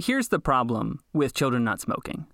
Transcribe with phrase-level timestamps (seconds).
[0.00, 2.26] here's the problem with children not smoking.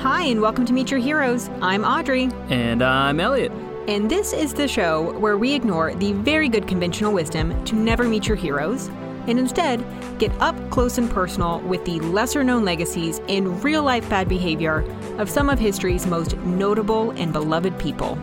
[0.00, 1.50] Hi, and welcome to Meet Your Heroes.
[1.60, 3.52] I'm Audrey, And I'm Elliot.
[3.88, 8.04] and this is the show where we ignore the very good conventional wisdom to never
[8.04, 8.88] meet your heroes
[9.26, 9.84] and instead
[10.18, 14.80] get up close and personal with the lesser known legacies and real life bad behavior
[15.18, 18.16] of some of history's most notable and beloved people.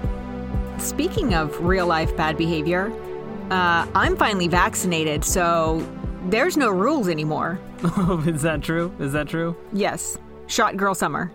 [0.78, 2.92] Speaking of real life bad behavior,
[3.50, 5.86] uh, I'm finally vaccinated, so
[6.29, 7.60] there's no rules anymore.
[7.84, 8.93] Oh, is that true?
[9.00, 9.56] Is that true?
[9.74, 10.18] Yes,
[10.48, 11.32] shot girl summer.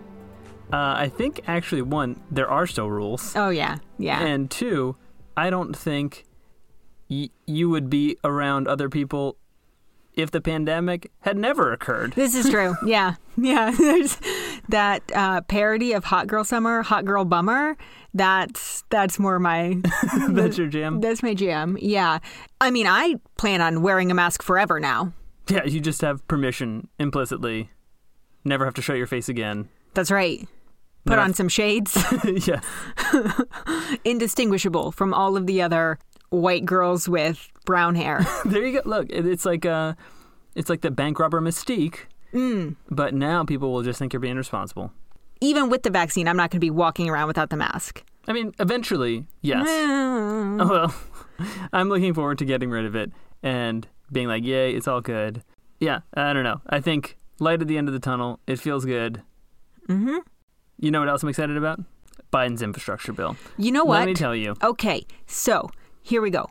[0.71, 3.35] Uh, I think actually, one, there are still rules.
[3.35, 4.21] Oh, yeah, yeah.
[4.23, 4.95] And two,
[5.35, 6.23] I don't think
[7.09, 9.35] y- you would be around other people
[10.13, 12.13] if the pandemic had never occurred.
[12.13, 12.75] This is true.
[12.85, 13.15] Yeah.
[13.37, 13.71] Yeah.
[13.71, 14.17] There's
[14.69, 17.77] that uh, parody of Hot Girl Summer, Hot Girl Bummer.
[18.13, 19.77] That's that's more my
[20.29, 20.99] That's your jam?
[20.99, 21.77] that's my jam.
[21.79, 22.19] Yeah.
[22.59, 25.13] I mean, I plan on wearing a mask forever now.
[25.47, 27.69] Yeah, you just have permission implicitly.
[28.43, 29.69] Never have to show your face again.
[29.93, 30.47] That's right.
[31.05, 31.21] Put No.
[31.23, 31.97] on some shades,
[32.47, 32.61] yeah.
[34.03, 35.97] indistinguishable from all of the other
[36.29, 38.25] white girls with brown hair.
[38.45, 38.89] There you go.
[38.89, 39.93] Look, it's like uh
[40.55, 41.99] it's like the bank robber mystique.
[42.33, 42.75] Mm.
[42.89, 44.91] But now people will just think you're being responsible.
[45.41, 48.03] Even with the vaccine, I'm not going to be walking around without the mask.
[48.27, 49.65] I mean, eventually, yes.
[49.67, 50.57] Oh,
[51.39, 53.11] well, I'm looking forward to getting rid of it
[53.41, 55.43] and being like, yay, it's all good.
[55.79, 56.61] Yeah, I don't know.
[56.69, 58.39] I think light at the end of the tunnel.
[58.45, 59.23] It feels good.
[59.87, 60.17] Mm-hmm.
[60.79, 61.79] You know what else I'm excited about?
[62.31, 63.35] Biden's infrastructure bill.
[63.57, 63.99] You know what?
[63.99, 64.55] Let me tell you.
[64.63, 65.69] Okay, so
[66.01, 66.47] here we go.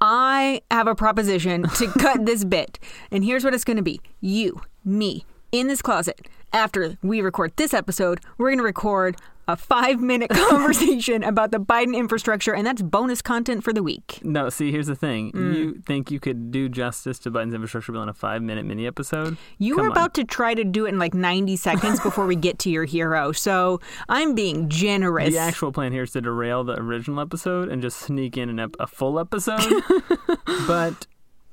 [0.00, 2.78] I have a proposition to cut this bit,
[3.10, 6.26] and here's what it's going to be you, me, in this closet.
[6.52, 9.16] After we record this episode, we're going to record
[9.48, 14.20] a five minute conversation about the Biden infrastructure, and that's bonus content for the week.
[14.22, 15.32] No, see, here's the thing.
[15.32, 15.54] Mm.
[15.54, 18.86] You think you could do justice to Biden's infrastructure bill in a five minute mini
[18.86, 19.36] episode?
[19.58, 19.96] You Come were on.
[19.96, 22.84] about to try to do it in like 90 seconds before we get to your
[22.84, 25.30] hero, so I'm being generous.
[25.30, 28.58] The actual plan here is to derail the original episode and just sneak in an
[28.58, 29.82] ep- a full episode.
[30.66, 31.06] but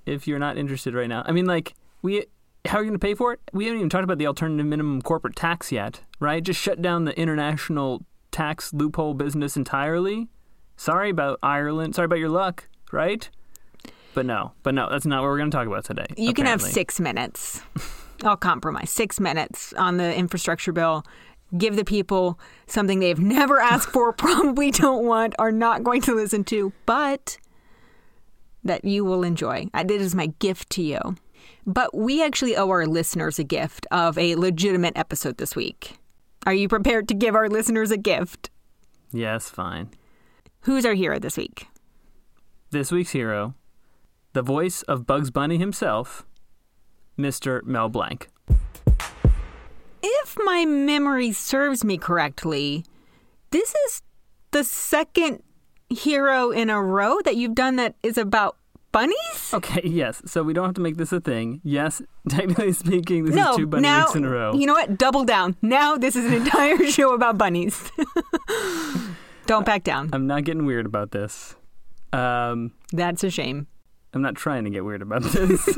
[0.06, 2.26] if you're not interested right now, I mean, like, we,
[2.70, 3.40] how are you going to pay for it?
[3.52, 6.42] We haven't even talked about the alternative minimum corporate tax yet, right?
[6.42, 10.28] Just shut down the international tax loophole business entirely.
[10.78, 11.96] Sorry about Ireland.
[11.96, 13.28] Sorry about your luck, right?
[14.14, 16.06] But no, but no, that's not what we're going to talk about today.
[16.16, 17.62] You can have six minutes.
[18.24, 18.90] I'll compromise.
[18.92, 21.06] Six minutes on the infrastructure bill.
[21.58, 26.14] Give the people something they've never asked for, probably don't want, are not going to
[26.14, 27.40] listen to, but
[28.64, 29.68] that you will enjoy.
[29.74, 31.00] I did as my gift to you.
[31.66, 35.98] But we actually owe our listeners a gift of a legitimate episode this week.
[36.46, 38.50] Are you prepared to give our listeners a gift?
[39.12, 39.90] Yes, fine.
[40.62, 41.68] Who's our hero this week?
[42.72, 43.56] This week's hero,
[44.34, 46.26] the voice of Bugs Bunny himself,
[47.18, 47.64] Mr.
[47.64, 48.30] Mel Blanc.
[50.02, 52.86] If my memory serves me correctly,
[53.52, 54.02] this is
[54.52, 55.42] the second
[55.90, 58.58] hero in a row that you've done that is about
[58.92, 59.54] bunnies?
[59.54, 60.22] Okay, yes.
[60.26, 61.62] So we don't have to make this a thing.
[61.64, 64.54] Yes, technically speaking, this no, is two bunny now weeks in a row.
[64.54, 64.98] you know what?
[64.98, 65.56] Double down.
[65.62, 67.92] Now this is an entire show about bunnies.
[69.46, 70.10] Don't back down.
[70.14, 71.56] I'm not getting weird about this.
[72.14, 73.68] Um, That's a shame.
[74.14, 75.78] I'm not trying to get weird about this.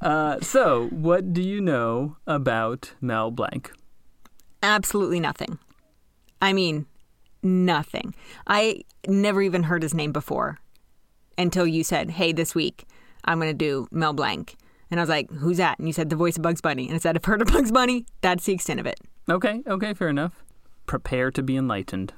[0.00, 3.70] uh, so, what do you know about Mel Blanc?
[4.62, 5.58] Absolutely nothing.
[6.42, 6.86] I mean,
[7.42, 8.14] nothing.
[8.46, 10.58] I never even heard his name before
[11.40, 12.84] until you said, "Hey, this week
[13.24, 14.56] I'm going to do Mel Blanc."
[14.90, 16.86] And I was like, "Who's that?" And you said the voice of Bugs Bunny.
[16.86, 19.00] And I said, "I've heard of Bugs Bunny." That's the extent of it.
[19.28, 20.44] Okay, okay, fair enough.
[20.86, 22.12] Prepare to be enlightened.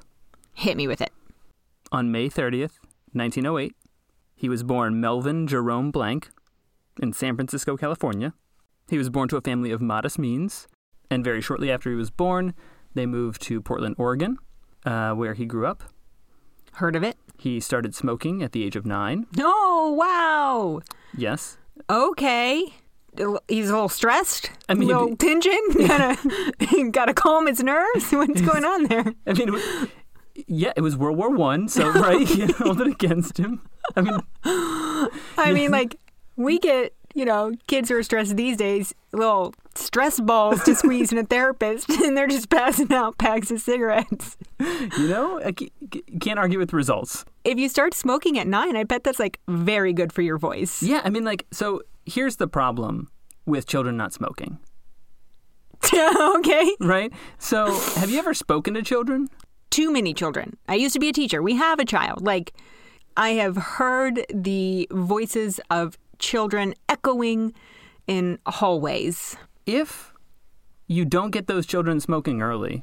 [0.53, 1.11] Hit me with it.
[1.91, 2.79] On May 30th,
[3.11, 3.75] 1908,
[4.35, 6.29] he was born Melvin Jerome Blank
[7.01, 8.33] in San Francisco, California.
[8.89, 10.67] He was born to a family of modest means,
[11.09, 12.53] and very shortly after he was born,
[12.93, 14.37] they moved to Portland, Oregon,
[14.85, 15.83] uh, where he grew up.
[16.73, 17.17] Heard of it?
[17.43, 19.27] He started smoking at the age of nine.
[19.37, 20.79] Oh, wow.
[21.13, 21.57] Yes.
[21.89, 22.73] Okay.
[23.49, 24.49] He's a little stressed.
[24.69, 25.59] I mean, a little tension.
[25.77, 28.11] Gotta, gotta calm his nerves.
[28.13, 29.13] What's going on there?
[29.27, 29.59] I mean,
[30.47, 33.61] yeah, it was World War One, so right, you held it against him.
[33.97, 35.97] I mean, I mean, like,
[36.37, 41.11] we get, you know, kids who are stressed these days, little stress balls to squeeze
[41.11, 44.37] in a therapist, and they're just passing out packs of cigarettes.
[44.59, 47.25] you know, I ca- ca- can't argue with the results.
[47.43, 50.81] If you start smoking at nine, I bet that's like very good for your voice.
[50.83, 53.09] Yeah, I mean, like, so here's the problem
[53.45, 54.59] with children not smoking,
[55.93, 56.75] okay.
[56.79, 57.11] right?
[57.37, 59.29] So, have you ever spoken to children?
[59.69, 60.55] too many children.
[60.69, 61.41] I used to be a teacher.
[61.41, 62.23] We have a child.
[62.23, 62.53] Like,
[63.17, 67.53] I have heard the voices of children echoing
[68.05, 69.35] in hallways.
[69.65, 70.13] If
[70.87, 72.81] you don't get those children smoking early,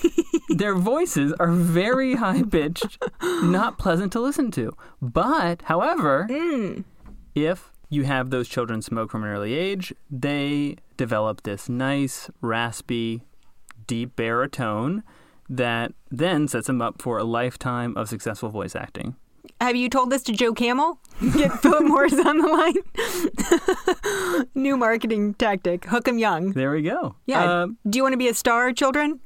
[0.48, 4.72] their voices are very high pitched, not pleasant to listen to.
[5.02, 6.82] But, however, hmm.
[7.34, 13.22] if you have those children smoke from an early age, they develop this nice, raspy,
[13.86, 15.02] deep baritone
[15.48, 19.16] that then sets them up for a lifetime of successful voice acting.
[19.60, 20.98] Have you told this to Joe Camel?
[21.34, 24.46] Get Philip Morris on the line.
[24.54, 25.84] New marketing tactic.
[25.84, 26.52] Hook 'em young.
[26.52, 27.16] There we go.
[27.26, 27.62] Yeah.
[27.62, 29.20] Um, Do you want to be a star, children?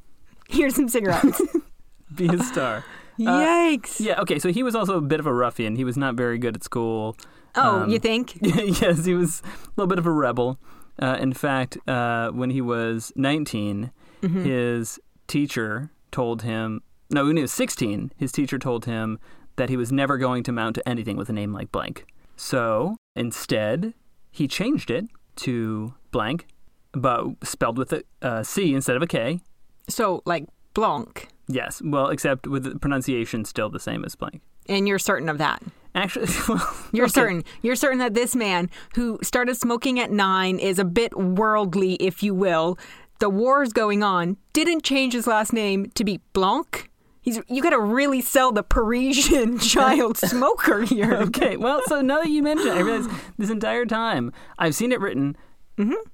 [0.49, 1.41] Here's some cigarettes.
[2.15, 2.85] be a star.
[3.19, 4.01] Yikes.
[4.01, 5.77] Yeah, okay, so he was also a bit of a ruffian.
[5.77, 7.17] He was not very good at school.
[7.55, 8.39] Oh, Um, you think?
[8.43, 10.59] yes, he was a little bit of a rebel.
[11.01, 13.91] Uh, in fact, uh, when he was 19,
[14.23, 14.43] Mm-hmm.
[14.45, 16.81] his teacher told him,
[17.11, 19.19] no, when he was 16, his teacher told him
[19.57, 22.07] that he was never going to mount to anything with a name like blank.
[22.37, 23.95] So instead,
[24.31, 25.07] he changed it
[25.37, 26.47] to blank,
[26.93, 29.41] but spelled with a uh, instead of a K.
[29.89, 31.29] So, like, Blanc.
[31.47, 34.41] Yes, well, except with the pronunciation still the same as blank.
[34.69, 35.63] And you're certain of that.
[35.95, 37.13] Actually, well, You're okay.
[37.13, 37.45] certain.
[37.63, 42.23] You're certain that this man who started smoking at nine is a bit worldly, if
[42.23, 42.79] you will.
[43.21, 44.37] The war's going on.
[44.53, 46.91] Didn't change his last name to be Blanc.
[47.25, 47.41] He's.
[47.49, 51.15] You got to really sell the Parisian child smoker here.
[51.15, 54.93] Okay, well, so now that you mention it, I realize this entire time I've seen
[54.93, 55.37] it written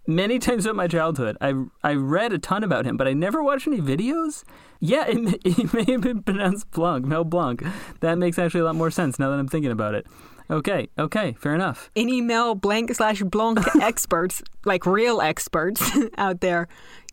[0.06, 1.36] many times throughout my childhood.
[1.40, 1.52] I
[1.82, 4.44] I read a ton about him, but I never watched any videos.
[4.78, 7.62] Yeah, it, may- it may have been pronounced Blanc, Mel Blanc.
[8.00, 10.06] That makes actually a lot more sense now that I'm thinking about it.
[10.50, 11.90] Okay, okay, fair enough.
[11.94, 15.82] Any Mel Blank slash Blanc experts, like real experts
[16.18, 16.66] out there,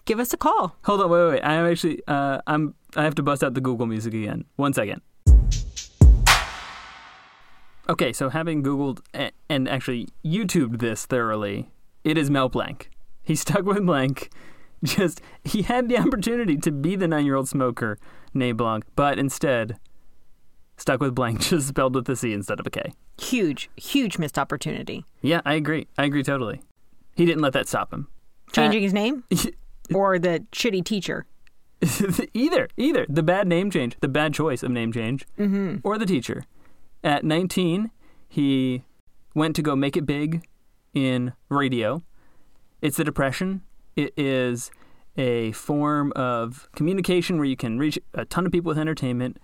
[0.05, 0.75] give us a call.
[0.85, 1.41] Hold on, wait, wait, wait.
[1.43, 4.45] I'm actually, uh, I'm, I have to bust out the Google music again.
[4.55, 5.01] One second.
[7.87, 8.99] Okay, so having Googled
[9.47, 11.69] and actually YouTubed this thoroughly,
[12.03, 12.89] it is Mel Blanc.
[13.21, 14.29] He stuck with Blanc.
[14.83, 17.97] Just, he had the opportunity to be the nine year old smoker
[18.33, 19.77] named Blanc, but instead
[20.75, 22.93] stuck with Blanc, just spelled with a C instead of a K.
[23.21, 25.05] Huge, huge missed opportunity.
[25.21, 25.87] Yeah, I agree.
[25.97, 26.61] I agree totally.
[27.15, 28.07] He didn't let that stop him.
[28.53, 29.23] Changing uh, his name
[29.93, 31.25] or the shitty teacher.
[32.33, 35.25] either, either the bad name change, the bad choice of name change,
[35.83, 36.43] or the teacher.
[37.03, 37.91] At 19,
[38.27, 38.83] he
[39.35, 40.47] went to go make it big
[40.93, 42.03] in radio.
[42.81, 43.61] It's the Depression.
[43.95, 44.71] It is
[45.15, 49.37] a form of communication where you can reach a ton of people with entertainment.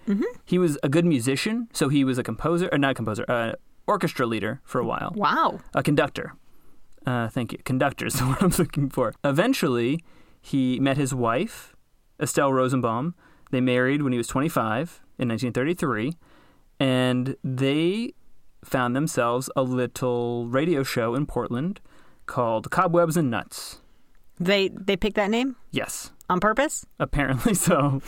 [0.46, 3.54] He was a good musician, so he was a composer, or not a composer, uh,
[3.88, 5.60] orchestra leader for a while Wow.
[5.74, 6.34] a conductor.
[7.06, 7.58] Uh, thank you.
[7.66, 9.14] Conductor is the word I'm looking for.
[9.24, 10.04] Eventually,
[10.42, 11.73] he met his wife,
[12.22, 13.16] Estelle Rosenbaum.
[13.52, 16.14] They married when he was 25 in 1933,
[16.80, 18.14] and they
[18.64, 21.80] found themselves a little radio show in Portland
[22.26, 23.80] called Cobwebs and Nuts.
[24.40, 26.86] They they picked that name Yes, on purpose?
[27.00, 28.02] apparently so.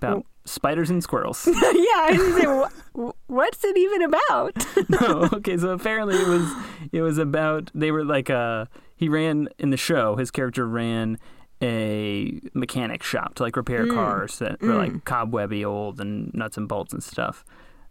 [0.00, 1.46] About spiders and squirrels.
[1.46, 4.66] yeah, I was say, wh- what's it even about?
[4.88, 6.52] no, okay, so apparently it was
[6.92, 8.64] it was about they were like uh
[8.96, 11.18] he ran in the show, his character ran
[11.62, 16.68] a mechanic shop to like repair cars that were like cobwebby old and nuts and
[16.68, 17.44] bolts and stuff.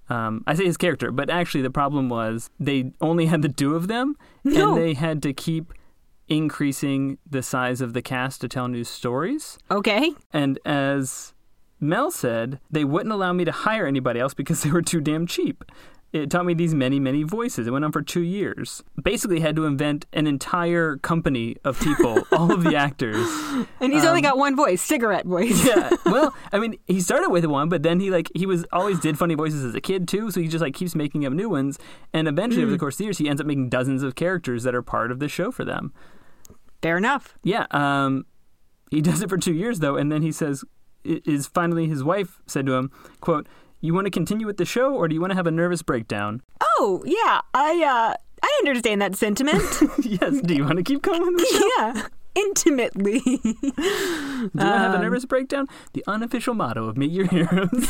[0.10, 3.76] Um, I say his character, but actually the problem was they only had the two
[3.76, 4.74] of them No.
[4.76, 5.72] and they had to keep
[6.28, 9.58] increasing the size of the cast to tell new stories.
[9.70, 10.12] Okay.
[10.34, 11.34] And as
[11.80, 15.28] Mel said, they wouldn't allow me to hire anybody else because they were too damn
[15.28, 15.64] cheap.
[16.14, 17.68] It taught me these many, many voices.
[17.68, 18.84] It went on for two years.
[19.02, 23.16] Basically, had to invent an entire company of people, all of the actors.
[23.80, 25.66] And he's only got one voice, cigarette voice.
[25.66, 25.90] Yeah.
[26.12, 29.18] Well, I mean, he started with one, but then he like he was always did
[29.18, 30.30] funny voices as a kid too.
[30.30, 31.80] So he just like keeps making up new ones,
[32.12, 34.64] and eventually, over the course of the years, he ends up making dozens of characters
[34.64, 35.94] that are part of the show for them.
[36.82, 37.38] Fair enough.
[37.44, 38.26] Yeah, um,
[38.90, 40.66] he does it for two years though, and then he says,
[41.06, 42.92] "Is finally his wife said to him,
[43.22, 43.48] quote,
[43.82, 45.82] you want to continue with the show, or do you want to have a nervous
[45.82, 46.42] breakdown?
[46.62, 47.42] Oh, yeah.
[47.54, 49.62] I uh I understand that sentiment.
[50.04, 50.42] yes.
[50.42, 51.72] Do you want to keep going with the show?
[51.78, 52.08] yeah.
[52.34, 53.20] Intimately.
[53.20, 55.68] Do you want to have a nervous breakdown?
[55.94, 57.88] The unofficial motto of Meet Your Heroes.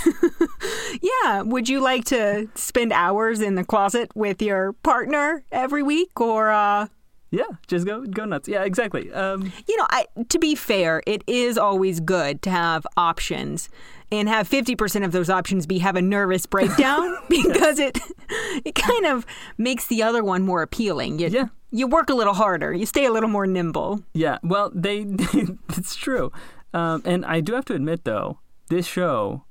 [1.02, 1.44] yeah.
[1.44, 6.50] Would you like to spend hours in the closet with your partner every week or
[6.50, 6.88] uh
[7.34, 8.50] yeah, just go go nuts.
[8.50, 9.10] Yeah, exactly.
[9.14, 13.70] Um, you know, I to be fair, it is always good to have options
[14.12, 17.98] and have 50% of those options be have a nervous breakdown because it
[18.66, 19.26] it kind of
[19.58, 21.20] makes the other one more appealing.
[21.20, 21.46] You, Yeah.
[21.74, 22.74] You work a little harder.
[22.74, 24.04] You stay a little more nimble.
[24.14, 24.40] yeah.
[24.44, 25.06] Well, they.
[25.78, 26.30] it's true,
[26.74, 29.46] um, and I do have to admit though, this show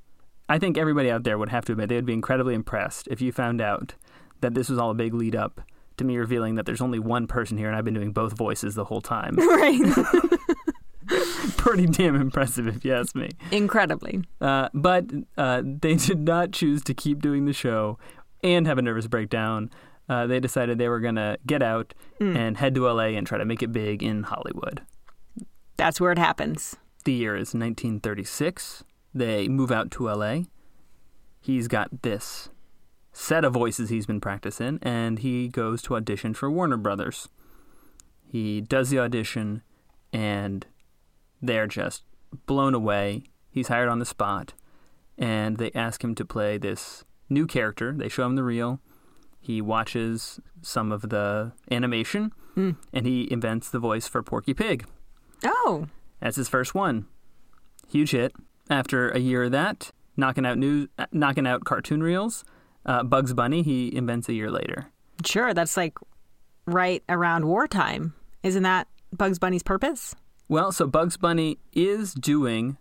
[0.47, 3.21] I think everybody out there would have to admit they would be incredibly impressed if
[3.21, 3.95] you found out
[4.41, 5.61] that this was all a big lead up
[5.95, 8.75] to me revealing that there's only one person here and I've been doing both voices
[8.75, 9.35] the whole time.
[9.37, 9.79] right.
[11.61, 13.29] Pretty damn impressive, if you ask me.
[13.51, 14.23] Incredibly.
[14.41, 15.05] Uh, but
[15.37, 17.99] uh, they did not choose to keep doing the show
[18.43, 19.69] and have a nervous breakdown.
[20.09, 23.37] Uh, they decided they were going to get out and head to LA and try
[23.37, 24.81] to make it big in Hollywood.
[25.77, 26.77] That's where it happens.
[27.05, 28.83] The year is 1936.
[29.13, 30.45] They move out to LA.
[31.39, 32.49] He's got this
[33.13, 37.29] set of voices he's been practicing, and he goes to audition for Warner Brothers.
[38.25, 39.61] He does the audition,
[40.11, 40.65] and
[41.41, 42.03] they're just
[42.45, 43.23] blown away.
[43.49, 44.53] He's hired on the spot,
[45.17, 47.93] and they ask him to play this new character.
[47.93, 48.79] They show him the reel.
[49.39, 52.31] He watches some of the animation,
[52.93, 54.85] and he invents the voice for Porky Pig.
[55.43, 55.87] Oh.
[56.19, 57.07] That's his first one.
[57.89, 58.33] Huge hit.
[58.69, 62.45] After a year of that, knocking out news, uh, knocking out cartoon reels,
[62.85, 64.91] uh, Bugs Bunny he invents a year later.
[65.25, 65.97] Sure, that's like
[66.65, 68.13] right around wartime.
[68.43, 70.15] Isn't that Bugs Bunny's purpose?
[70.51, 72.75] Well, so Bugs Bunny is doing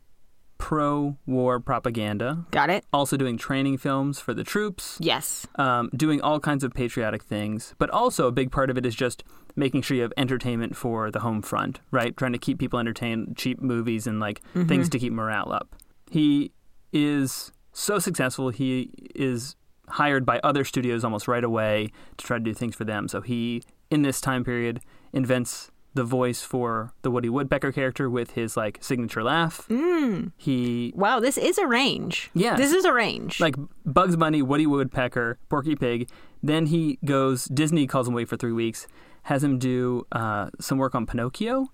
[0.59, 2.85] pro-war propaganda, Got it?
[2.93, 5.47] also doing training films for the troops, Yes.
[5.55, 7.77] um, doing all kinds of patriotic things.
[7.79, 9.23] But also a big part of it is just
[9.55, 12.17] making sure you have entertainment for the home front, right?
[12.17, 15.77] Trying to keep people entertained, cheap movies and like things to keep morale up.
[16.11, 16.51] He
[16.93, 18.49] is so successful.
[18.51, 19.55] He is
[19.91, 23.07] hired by other studios almost right away to try to do things for them.
[23.07, 23.63] So he,
[23.93, 24.81] in this time period,
[25.13, 29.67] invents the voice for the Woody Woodpecker character with his like signature laugh.
[29.69, 30.33] Mm.
[30.37, 32.31] He Wow, this is a range.
[32.35, 32.57] Yeah.
[32.57, 33.41] This is a range.
[33.41, 36.09] like Bugs Bunny, Woody Woodpecker, Porky Pig.
[36.43, 37.45] Then he goes.
[37.47, 38.87] Disney calls him away for three weeks.
[39.25, 41.69] Has him do uh, some work on Pinocchio.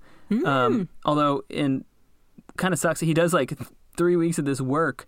[0.44, 1.84] Um, although, in
[2.56, 3.00] kind of sucks.
[3.00, 3.56] He does like
[3.96, 5.06] three weeks of this work,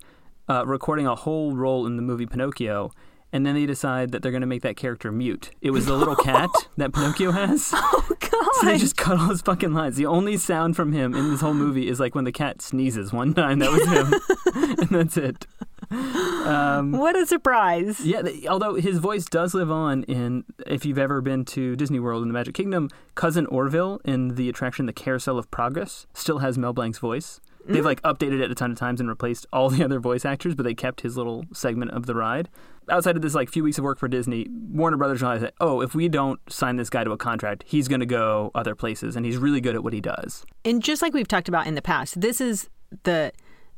[0.48, 2.92] uh, recording a whole role in the movie Pinocchio.
[3.32, 5.50] And then they decide that they're going to make that character mute.
[5.60, 7.70] It was the little cat that Pinocchio has.
[7.74, 8.48] oh God.
[8.54, 9.96] So they just cut all his fucking lines.
[9.96, 13.12] The only sound from him in this whole movie is like when the cat sneezes
[13.12, 13.58] one time.
[13.58, 15.46] That was him, and that's it.
[15.90, 18.00] Um, what a surprise.
[18.00, 22.00] yeah, th- although his voice does live on in, if you've ever been to Disney
[22.00, 26.38] World in the Magic Kingdom, Cousin Orville in the attraction The Carousel of Progress still
[26.38, 27.40] has Mel Blanc's voice.
[27.66, 30.54] They've like updated it a ton of times and replaced all the other voice actors,
[30.54, 32.48] but they kept his little segment of the ride.
[32.90, 35.80] Outside of this like few weeks of work for Disney, Warner Brothers realized that oh,
[35.80, 39.16] if we don't sign this guy to a contract, he's going to go other places,
[39.16, 40.44] and he's really good at what he does.
[40.64, 42.68] And just like we've talked about in the past, this is
[43.04, 43.32] the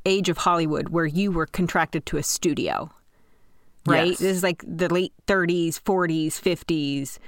[0.06, 2.90] age of Hollywood where you were contracted to a studio.
[3.86, 4.08] Right?
[4.08, 4.18] Yes.
[4.18, 7.18] This is like the late 30s, 40s, 50s.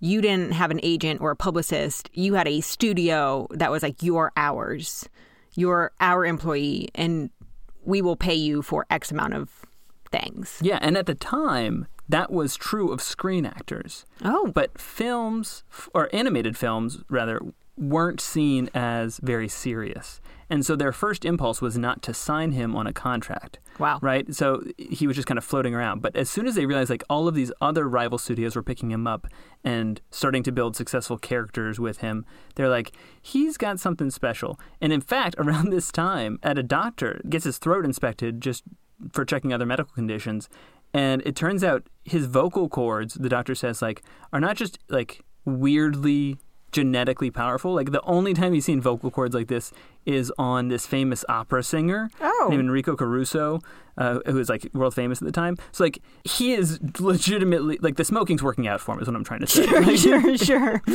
[0.00, 2.10] You didn't have an agent or a publicist.
[2.12, 5.08] You had a studio that was like your hours.
[5.54, 7.30] You're our employee and
[7.84, 9.64] we will pay you for X amount of
[10.12, 10.58] things.
[10.60, 14.04] Yeah, and at the time, that was true of screen actors.
[14.22, 15.64] Oh, But films,
[15.94, 17.40] or animated films rather,
[17.76, 20.20] weren't seen as very serious.
[20.50, 23.58] And so their first impulse was not to sign him on a contract.
[23.78, 23.98] Wow.
[24.02, 24.34] Right?
[24.34, 26.02] So he was just kind of floating around.
[26.02, 28.90] But as soon as they realized like all of these other rival studios were picking
[28.90, 29.26] him up
[29.64, 32.92] and starting to build successful characters with him, they're like,
[33.22, 34.60] he's got something special.
[34.82, 38.64] And in fact, around this time, at a doctor gets his throat inspected just
[39.12, 40.48] for checking other medical conditions.
[40.94, 45.22] And it turns out his vocal cords, the doctor says, like, are not just like
[45.44, 46.36] weirdly
[46.72, 47.74] genetically powerful.
[47.74, 49.72] Like the only time you've seen vocal cords like this
[50.06, 52.48] is on this famous opera singer Oh.
[52.50, 53.60] named Enrico Caruso,
[53.98, 55.56] uh, who was like world famous at the time.
[55.70, 59.24] So like he is legitimately like the smoking's working out for him is what I'm
[59.24, 59.66] trying to say.
[59.66, 60.82] Sure, sure, sure.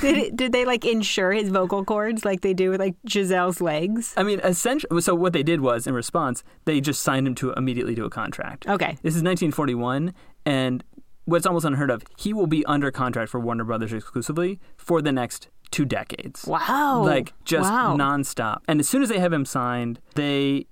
[0.00, 3.60] Did it, did they like insure his vocal cords like they do with like Gisele's
[3.60, 4.14] legs?
[4.16, 7.52] I mean, essentially, so what they did was, in response, they just signed him to
[7.52, 8.66] immediately to a contract.
[8.66, 8.92] Okay.
[9.02, 10.12] This is 1941,
[10.44, 10.82] and
[11.26, 15.12] what's almost unheard of, he will be under contract for Warner Brothers exclusively for the
[15.12, 16.44] next two decades.
[16.46, 17.02] Wow.
[17.04, 17.96] Like just wow.
[17.98, 18.60] nonstop.
[18.66, 20.66] And as soon as they have him signed, they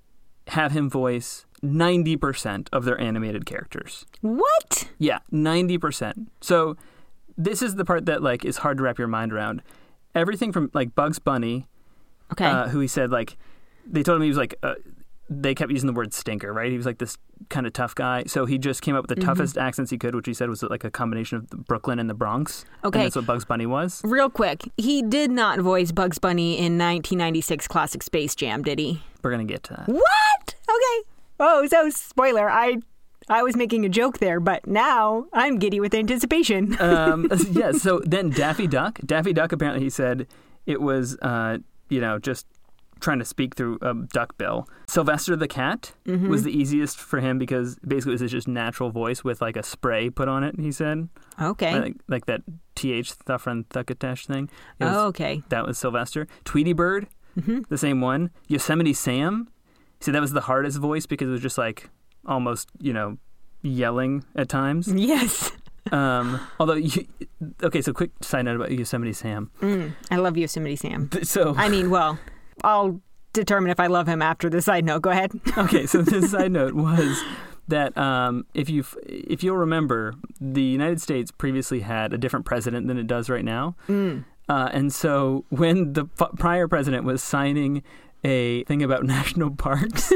[0.47, 4.05] have him voice 90% of their animated characters.
[4.21, 4.87] What?
[4.97, 6.27] Yeah, 90%.
[6.41, 6.77] So
[7.37, 9.61] this is the part that like is hard to wrap your mind around.
[10.13, 11.67] Everything from like Bugs Bunny,
[12.31, 12.45] Okay.
[12.45, 13.37] uh, who he said like
[13.85, 14.75] they told him he was like uh,
[15.29, 16.69] they kept using the word stinker, right?
[16.71, 17.17] He was like this
[17.49, 18.23] kind of tough guy.
[18.27, 19.25] So he just came up with the Mm-hmm.
[19.29, 22.13] toughest accents he could, which he said was like a combination of Brooklyn and the
[22.13, 22.63] Bronx.
[22.83, 22.99] Okay.
[22.99, 24.01] And that's what Bugs Bunny was.
[24.03, 29.01] Real quick, he did not voice Bugs Bunny in 1996 classic Space Jam, did he?
[29.23, 29.87] We're going to get to that.
[29.87, 30.55] What?
[30.69, 31.09] Okay.
[31.39, 32.49] Oh, so spoiler.
[32.49, 32.77] I
[33.27, 36.77] I was making a joke there, but now I'm giddy with anticipation.
[36.79, 38.99] um, yeah, so then Daffy Duck.
[39.03, 40.27] Daffy Duck, apparently, he said
[40.67, 41.57] it was, uh,
[41.89, 42.45] you know, just
[43.05, 44.67] trying to speak through a duck bill.
[44.87, 46.27] Sylvester the cat Mm-hmm.
[46.29, 49.63] was the easiest for him because basically it was just natural voice with like a
[49.63, 50.59] spray put on it.
[50.59, 51.07] He said,
[51.41, 51.79] Okay.
[51.79, 52.41] like, like that
[52.75, 54.49] th Thuffran Thuckatash thing.
[54.79, 55.43] Was- oh, okay.
[55.49, 56.27] That was Sylvester.
[56.43, 57.07] Tweety Bird,
[57.39, 57.59] Mm-hmm.
[57.69, 58.31] the same one.
[58.47, 59.49] Yosemite Sam.
[59.99, 61.89] See, that was the hardest voice because it was just like
[62.25, 63.17] almost, you know,
[63.61, 64.87] yelling at times.
[64.95, 65.51] Yes.
[65.91, 67.05] Um, although, you,
[67.61, 69.51] okay, so quick side note about Yosemite Sam.
[69.61, 71.09] Mm, I love Yosemite Sam.
[71.21, 72.17] So, I mean, well,
[72.63, 73.01] I'll
[73.33, 75.01] determine if I love him after the side note.
[75.01, 75.31] Go ahead.
[75.57, 77.21] okay, so the side note was
[77.67, 82.87] that um, if you if you'll remember, the United States previously had a different president
[82.87, 84.23] than it does right now, Mm.
[84.49, 87.81] uh, and so when the f- prior president was signing
[88.23, 90.11] a thing about national parks,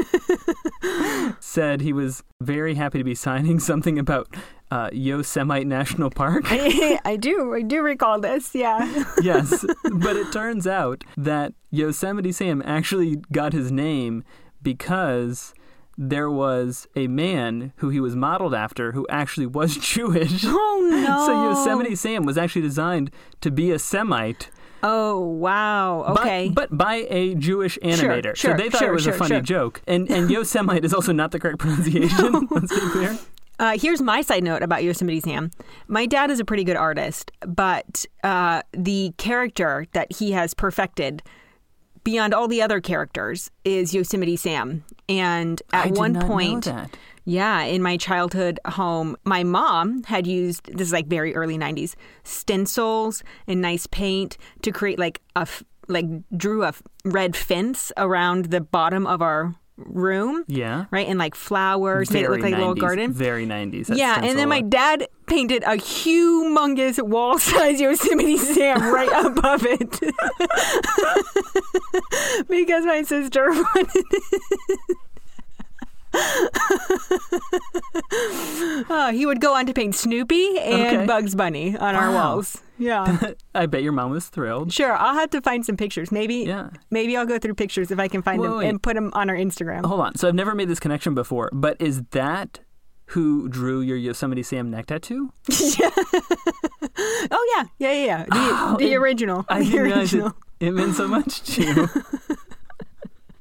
[1.40, 4.28] said he was very happy to be signing something about
[4.70, 6.44] uh, Yosemite National Park.
[6.50, 7.54] I do.
[7.54, 8.54] I do recall this.
[8.54, 9.04] Yeah.
[9.22, 14.24] yes, but it turns out that Yosemite Sam actually got his name
[14.62, 15.54] because
[15.98, 20.44] there was a man who he was modeled after who actually was Jewish.
[20.46, 21.26] Oh no.
[21.26, 23.10] So Yosemite Sam was actually designed
[23.40, 24.50] to be a Semite,
[24.82, 26.04] Oh wow.
[26.14, 26.48] but- Okay.
[26.48, 28.34] but, by a Jewish animator.
[28.34, 29.40] sure, so they thought sure, it was sure, a funny sure.
[29.42, 29.82] joke.
[29.86, 32.48] And and Yosemite is also not the correct pronunciation.
[32.50, 33.18] Let's be clear.
[33.60, 35.50] Uh, here's my side note about Yosemite Sam.
[35.86, 41.22] My dad is a pretty good artist, but uh, the character that he has perfected
[42.02, 44.82] beyond all the other characters is Yosemite Sam.
[45.10, 46.72] And at I one point,
[47.26, 51.96] yeah, in my childhood home, my mom had used this is like very early '90s
[52.24, 57.92] stencils and nice paint to create like a f- like drew a f- red fence
[57.98, 59.54] around the bottom of our
[59.86, 60.84] room, Yeah.
[60.90, 63.12] right, and like flowers made it look Very like a little garden.
[63.12, 63.86] Very 90s.
[63.88, 70.00] that Yeah, and then my dad painted a humongous wall-size Yosemite Sam right above it
[72.48, 74.04] because my sister wanted.
[78.88, 81.06] Uh, he would go on to paint Snoopy and Okay.
[81.06, 82.58] Bugs Bunny on our walls.
[82.80, 84.72] Yeah, I bet your mom was thrilled.
[84.72, 84.92] sure.
[84.96, 86.10] I'll have to find some pictures.
[86.10, 86.70] Maybe, Yeah.
[86.90, 88.68] maybe I'll go through pictures if I can find Wait, them wait.
[88.68, 89.84] and put them on our Instagram.
[89.86, 90.14] Hold on.
[90.16, 92.60] So I've never made this connection before, but is that
[93.06, 95.30] who drew your Yosemite Sam neck tattoo?
[95.78, 95.90] yeah.
[97.32, 98.24] Oh yeah, yeah, yeah, yeah.
[98.24, 99.44] The, Oh, the it- original.
[99.48, 100.36] I the didn't realize it, original.
[100.60, 101.88] it meant so much to you.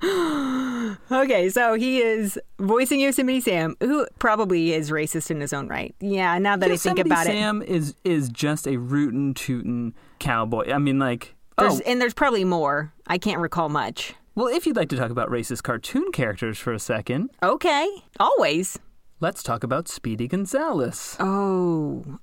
[1.12, 5.94] Okay, so he is voicing Yosemite Sam, who probably is racist in his own right.
[6.00, 7.32] Yeah, now that I think Yosemite about it.
[7.32, 10.72] Sam is is just a rootin' tootin' cowboy.
[10.72, 12.94] I mean, like, There's, oh, And there's probably more.
[13.08, 14.14] I can't recall much.
[14.36, 17.88] well, if you'd like to talk about racist cartoon characters for a second, Okay,
[18.20, 18.78] always.
[19.20, 21.18] let's talk about Speedy Gonzales.
[21.20, 22.20] Oh,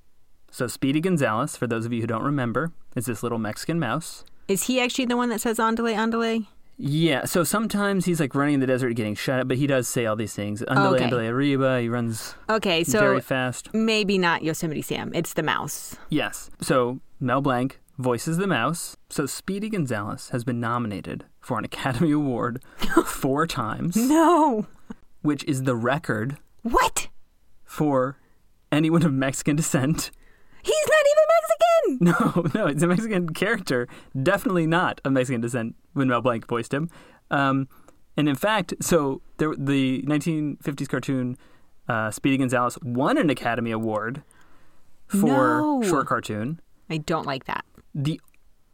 [0.51, 4.23] So Speedy Gonzales, for those of you who don't remember, is this little Mexican mouse.
[4.47, 6.47] is he actually the one that says "andale, andale"?
[6.79, 9.87] Yeah, so sometimes he's like running in the desert getting shot at, but he does
[9.87, 10.61] say all these things.
[10.61, 11.05] Andale, Okay.
[11.09, 11.81] andale arriba.
[11.81, 13.73] He runs Okay, so very fast.
[13.73, 15.11] maybe not Yosemite Sam.
[15.15, 15.95] It's the mouse.
[16.09, 16.51] Yes.
[16.61, 18.95] So Mel Blanc voices the mouse.
[19.09, 22.61] So Speedy Gonzales has been nominated for an Academy Award
[23.05, 24.67] four times, No.
[25.23, 27.07] which is the record What?
[27.65, 28.19] for
[28.71, 30.11] anyone of Mexican descent.
[30.63, 31.53] He's not even Mexican.
[31.99, 33.87] No, no, it's a Mexican character.
[34.21, 36.89] Definitely not of Mexican descent when Mel Blanc voiced him.
[37.31, 37.69] Um,
[38.17, 41.37] and in fact, so there, the 1950s cartoon
[41.87, 44.21] uh, Speedy Gonzales won an Academy Award
[45.07, 45.81] for No.
[45.83, 46.59] short cartoon.
[46.89, 47.63] I don't like that.
[47.95, 48.19] The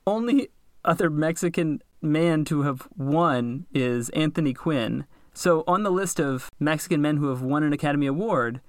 [0.07, 0.49] only
[0.83, 5.05] other Mexican man to have won is Anthony Quinn.
[5.33, 8.61] So on the list of Mexican men who have won an Academy Award,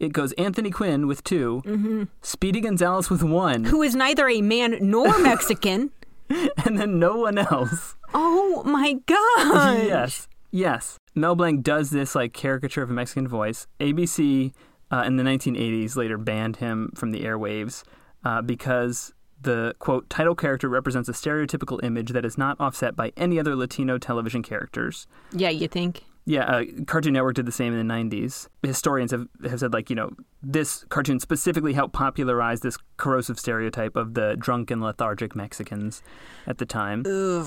[0.00, 4.78] it goes Anthony Quinn with 2 Speedy Gonzales with one, Who is neither a man
[4.80, 5.90] nor Mexican.
[6.64, 7.96] and then no one else.
[8.14, 9.84] oh my god.
[9.86, 10.96] yes, yes.
[11.14, 13.66] Mel Blanc does this like caricature of a Mexican voice.
[13.80, 14.52] ABC
[14.90, 17.82] uh, in the 1980s later banned him from the airwaves
[18.24, 23.12] uh, because the quote title character represents a stereotypical image that is not offset by
[23.16, 25.06] any other Latino television characters.
[25.32, 26.04] Yeah, you think?
[26.28, 28.48] Yeah, uh, Cartoon Network did the same in the 90s.
[28.62, 30.10] Historians have, have said, like, you know,
[30.42, 36.02] this cartoon specifically helped popularize this corrosive stereotype of the drunken, lethargic Mexicans
[36.46, 37.02] at the time.
[37.06, 37.46] Ugh.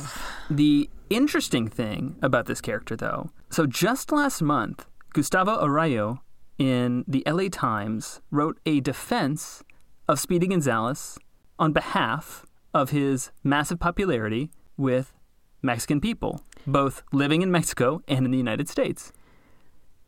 [0.49, 6.23] The interesting thing about this character, though, so just last month, Gustavo Arroyo
[6.57, 9.63] in the LA Times wrote a defense
[10.07, 11.19] of Speedy Gonzales
[11.61, 15.13] on behalf of his massive popularity with
[15.61, 19.13] Mexican people, both living in Mexico and in the United States.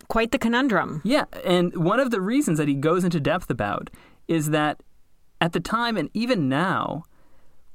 [0.09, 1.01] Quite the conundrum.
[1.05, 3.89] Yeah, and one of the reasons that he goes into depth about
[4.27, 4.81] is that
[5.39, 7.03] at the time and even now,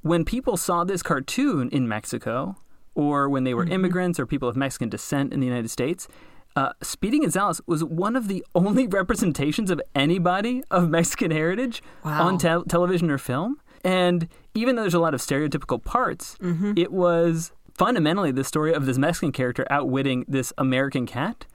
[0.01, 2.55] when people saw this cartoon in Mexico
[2.95, 3.73] or when they were Mm-hmm.
[3.73, 6.07] immigrants or people of Mexican descent in the United States.
[6.55, 12.27] Uh, Speedy Gonzales was one of the only representations of anybody of Mexican heritage Wow.
[12.27, 13.57] on te- television or film.
[13.83, 16.73] And even though there's a lot of stereotypical parts, Mm-hmm.
[16.75, 21.45] it was fundamentally the story of this Mexican character outwitting this American cat.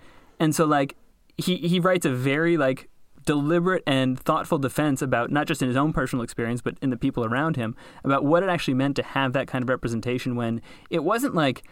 [0.40, 0.96] And so, like,
[1.36, 2.88] he, he writes a very, like,
[3.26, 6.96] deliberate and thoughtful defense about not just in his own personal experience, but in the
[6.96, 10.60] people around him, about what it actually meant to have that kind of representation when
[10.90, 11.62] it wasn't like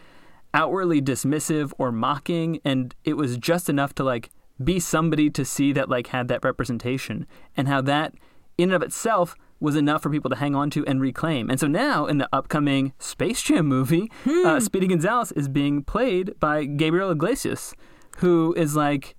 [0.54, 4.30] outwardly dismissive or mocking, and it was just enough to like
[4.62, 8.14] be somebody to see that like had that representation, and how that
[8.58, 11.48] in and of itself was enough for people to hang on to and reclaim.
[11.48, 16.38] And so now in the upcoming Space Jam movie, uh, Speedy Gonzales is being played
[16.40, 17.74] by Gabriel Iglesias,
[18.18, 19.14] who is like.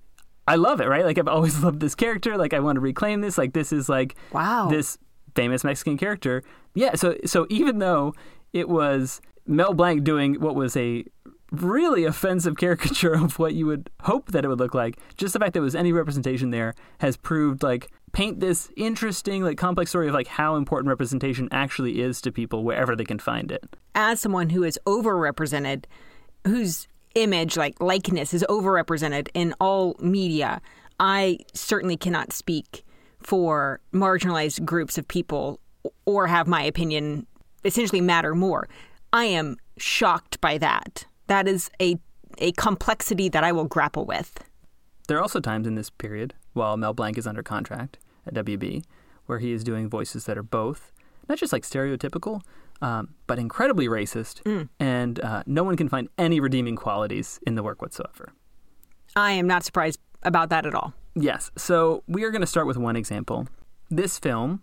[0.46, 1.06] I love it, right?
[1.06, 2.36] Like I've always loved this character.
[2.36, 3.38] Like I want to reclaim this.
[3.38, 4.68] Like this is like Wow.
[4.68, 4.98] this
[5.34, 6.42] famous Mexican character.
[6.74, 8.12] Yeah, so so even though
[8.52, 11.04] it was Mel Blanc doing what was a
[11.50, 15.38] really offensive caricature of what you would hope that it would look like, just the
[15.38, 19.90] fact that there was any representation there has proved like paint this interesting, like complex
[19.90, 23.76] story of like how important representation actually is to people wherever they can find it.
[23.94, 25.84] as someone who is overrepresented,
[26.46, 30.62] whose image, like likeness, is overrepresented in all media,
[30.98, 32.84] I certainly cannot speak
[33.20, 35.60] for marginalized groups of people
[36.06, 37.26] or have my opinion
[37.64, 38.68] essentially matter more.
[39.12, 41.04] I am shocked by that.
[41.26, 41.98] That is a
[42.38, 44.42] a complexity that I will grapple with.
[45.06, 48.84] There are also times in this period, while Mel Blanc is under contract at WB,
[49.26, 50.92] where he is doing voices that are both
[51.28, 52.42] not just like stereotypical,
[52.82, 57.62] um, but incredibly racist, and uh, no one can find any redeeming qualities in the
[57.62, 58.32] work whatsoever.
[59.16, 60.92] I am not surprised about that at all.
[61.14, 63.46] Yes, so we are going to start with one example.
[63.90, 64.62] This film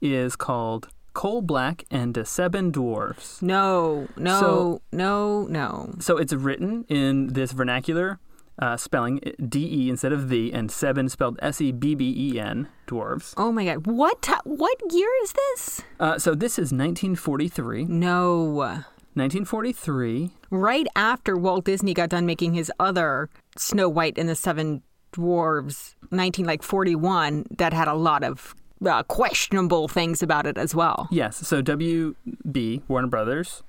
[0.00, 3.42] is called Coal Black and the Seven Dwarfs.
[3.42, 5.94] No, no, So- no, no.
[5.98, 8.18] So it's written in this vernacular
[8.62, 12.38] uh, spelling, D E instead of the, and Seven spelled S E B B E
[12.38, 13.34] N, dwarves.
[13.36, 13.86] Oh my god.
[13.86, 15.82] What ti- what year is this?
[15.98, 17.84] Uh, so this is 1943.
[17.86, 18.82] No.
[19.14, 20.30] 1943.
[20.50, 25.94] right after Walt Disney got done making his other Snow White and the Seven Dwarves,
[26.10, 28.54] 19 like 41, that had a lot of
[28.86, 31.08] uh, questionable things about it as well.
[31.10, 33.62] Yes, so WB, Warner Brothers,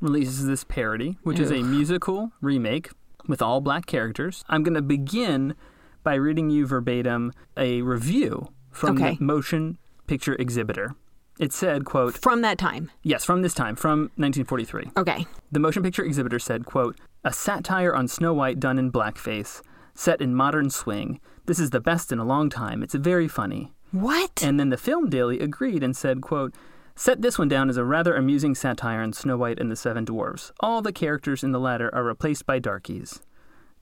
[0.00, 2.90] releases this parody, which is a musical remake
[3.28, 4.44] with all black characters.
[4.48, 5.54] I'm going to begin
[6.02, 9.14] by reading you verbatim a review from Okay.
[9.16, 10.94] the Motion Picture Exhibitor.
[11.38, 12.90] It said, quote, From that time.
[13.04, 14.90] yes, from this time, from 1943.
[14.96, 15.24] Okay.
[15.52, 19.62] The motion picture exhibitor said, quote, A satire on Snow White done in blackface,
[19.94, 21.20] set in modern swing.
[21.46, 22.82] This is the best in a long time.
[22.82, 23.72] It's very funny.
[23.92, 24.42] What?
[24.42, 26.54] And then the Film Daily agreed and said, quote,
[26.98, 30.04] Set this one down as a rather amusing satire on Snow White and the Seven
[30.04, 30.50] Dwarfs.
[30.58, 33.20] All the characters in the latter are replaced by darkies.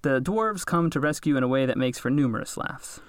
[0.03, 3.01] The dwarves come to rescue in a way that makes for numerous laughs.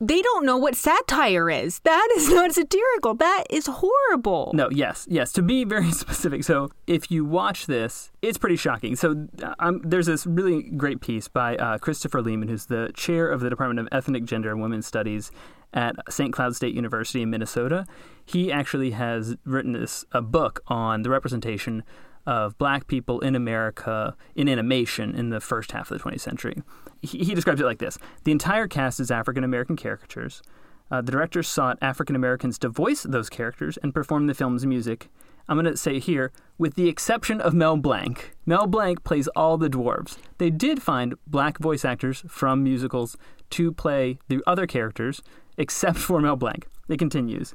[0.00, 1.80] they don't know what satire is.
[1.80, 3.14] That is not satirical.
[3.14, 4.52] That is horrible.
[4.54, 5.32] No, yes, yes.
[5.32, 8.94] To be very specific, so if you watch this, it's pretty shocking.
[8.94, 9.26] So
[9.58, 13.50] um, there's this really great piece by uh, Christopher Lehman, who's the chair of the
[13.50, 15.32] Department of Ethnic, Gender, and Women's Studies
[15.76, 16.32] at St.
[16.32, 17.86] Cloud State University in Minnesota.
[18.24, 21.84] He actually has written this a book on the representation
[22.26, 26.62] of black people in America in animation in the first half of the 20th century.
[27.00, 30.42] He, he describes it like this The entire cast is African American caricatures.
[30.90, 35.08] Uh, the directors sought African Americans to voice those characters and perform the film's music.
[35.48, 38.34] I'm going to say here, with the exception of Mel Blanc.
[38.46, 40.16] Mel Blanc plays all the dwarves.
[40.38, 43.16] They did find black voice actors from musicals
[43.50, 45.22] to play the other characters,
[45.56, 46.66] except for Mel Blanc.
[46.88, 47.54] It continues.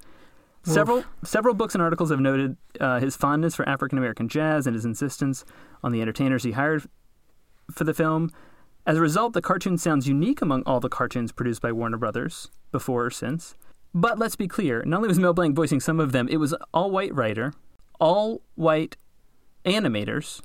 [0.63, 4.75] Several several books and articles have noted uh, his fondness for African American jazz and
[4.75, 5.43] his insistence
[5.83, 6.83] on the entertainers he hired
[7.71, 8.29] for the film.
[8.85, 12.49] As a result, the cartoon sounds unique among all the cartoons produced by Warner Brothers
[12.71, 13.55] before or since.
[13.93, 16.53] But let's be clear: not only was Mel Blanc voicing some of them, it was
[16.75, 17.53] all white writer,
[17.99, 18.97] all white
[19.65, 20.41] animators,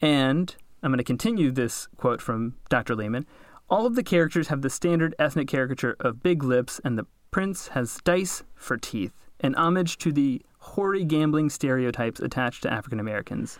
[0.00, 2.94] and I'm going to continue this quote from Dr.
[2.94, 3.26] Lehman.
[3.70, 7.68] All of the characters have the standard ethnic caricature of big lips, and the prince
[7.68, 13.58] has dice for teeth, an homage to the hoary gambling stereotypes attached to African Americans.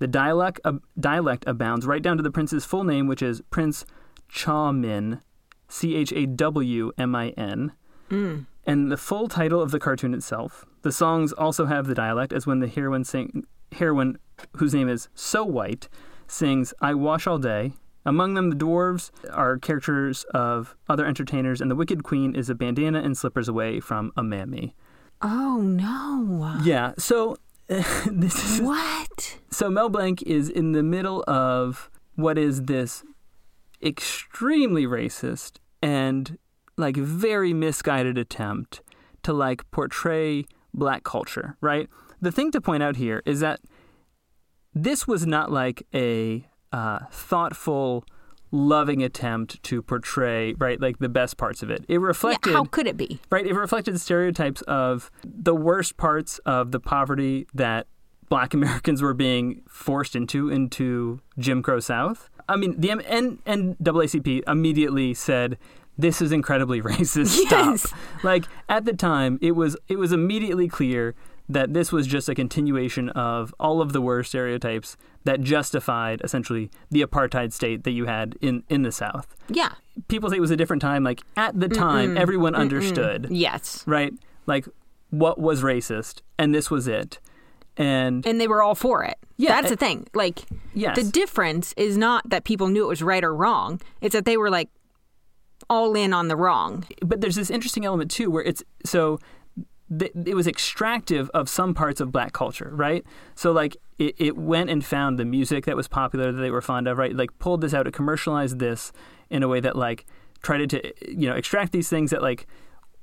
[0.00, 3.86] The dialect, uh, dialect abounds right down to the prince's full name, which is Prince
[4.30, 5.22] Chawmin,
[5.68, 7.72] C H A W M I N,
[8.66, 10.66] and the full title of the cartoon itself.
[10.82, 14.18] The songs also have the dialect, as when the heroine, sing, heroine
[14.58, 15.88] whose name is So White,
[16.26, 17.72] sings I Wash All Day.
[18.08, 22.54] Among them, the dwarves are characters of other entertainers, and the Wicked Queen is a
[22.54, 24.74] bandana and slippers away from a mammy.
[25.20, 26.58] Oh no.
[26.62, 27.36] Yeah, so
[27.68, 29.38] this is What?
[29.50, 33.04] so Mel Blanc is in the middle of what is this
[33.82, 36.38] extremely racist and
[36.78, 38.80] like very misguided attempt
[39.24, 41.90] to like portray black culture, right?
[42.22, 43.60] The thing to point out here is that
[44.74, 48.04] this was not like a uh, thoughtful,
[48.50, 51.84] loving attempt to portray right like the best parts of it.
[51.88, 53.20] It Yeah, reflected how could it be?
[53.30, 53.46] right?
[53.46, 57.86] It reflected the stereotypes of the worst parts of the poverty that
[58.28, 62.28] black Americans were being forced into into Jim Crow South.
[62.48, 65.58] I mean, the M- N- NAACP immediately said
[65.98, 67.38] this is incredibly racist.
[67.50, 67.82] Yes.
[67.82, 67.98] Stop.
[68.24, 71.14] Like at the time, it was it was immediately clear
[71.48, 76.70] that this was just a continuation of all of the worst stereotypes that justified essentially
[76.90, 79.34] the apartheid state that you had in in the South.
[79.48, 79.72] Yeah.
[80.08, 81.04] People say it was a different time.
[81.04, 83.82] Like at the time, everyone understood Yes.
[83.86, 84.12] right?
[84.46, 84.66] Like
[85.10, 87.18] what was racist, and this was it.
[87.78, 89.16] And And they were all for it.
[89.36, 90.06] Yeah, That's it- the thing.
[90.12, 90.40] Like,
[90.74, 94.24] yes, the difference is not that people knew it was right or wrong, it's that
[94.24, 94.68] they were like
[95.70, 96.84] all in on the wrong.
[97.04, 99.18] but there's this interesting element too, where it's so
[99.96, 103.04] th- it was extractive of some parts of black culture, right?
[103.34, 106.62] So like it, it went and found the music that was popular that they were
[106.62, 107.14] fond of, right?
[107.14, 108.92] Like pulled this out, it commercialized this
[109.30, 110.06] in a way that like
[110.42, 112.46] tried to you know extract these things that like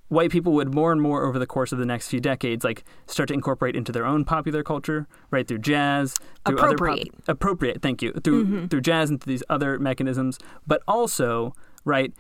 [0.08, 2.84] white people would more and more over the course of the next few decades like
[3.08, 7.08] start to incorporate into their own popular culture right through jazz through other pop- Appropriate.
[7.28, 8.66] appropriate thank you through mm-hmm.
[8.68, 12.14] through jazz and through these other mechanisms but also right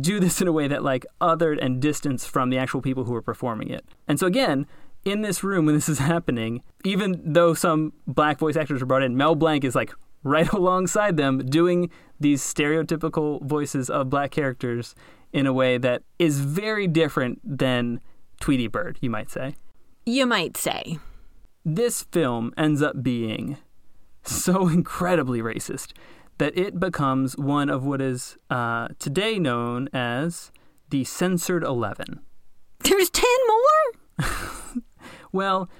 [0.00, 3.12] do this in a way that like othered and distanced from the actual people who
[3.12, 4.66] were performing it and so again
[5.04, 9.02] in this room when this is happening even though some black voice actors were brought
[9.02, 14.94] in mel blanc is like right alongside them doing these stereotypical voices of black characters
[15.32, 18.00] in a way that is very different than
[18.40, 19.56] Tweety Bird, you might say.
[20.04, 20.98] You might say.
[21.64, 23.56] This film ends up being
[24.22, 25.92] so incredibly racist
[26.38, 30.50] that it becomes one of what is uh, today known as
[30.90, 32.20] the Censored Eleven.
[32.80, 34.28] There's 10 more?
[35.32, 35.70] Well,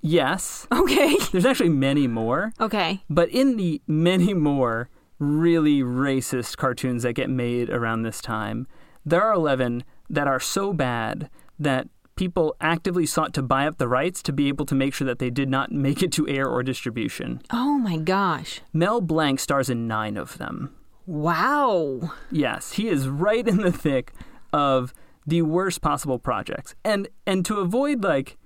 [0.00, 1.16] yes, Okay.
[1.32, 3.02] there's actually many more, Okay.
[3.10, 4.88] but in the many more
[5.18, 8.66] really racist cartoons that get made around this time,
[9.04, 13.88] there are 11 that are so bad that people actively sought to buy up the
[13.88, 16.46] rights to be able to make sure that they did not make it to air
[16.48, 17.40] or distribution.
[17.50, 18.60] Oh my gosh.
[18.72, 20.74] Mel Blanc stars in nine of them.
[21.06, 22.12] Wow.
[22.30, 24.12] Yes, he is right in the thick
[24.52, 24.94] of
[25.26, 26.74] the worst possible projects.
[26.84, 28.36] And and to avoid like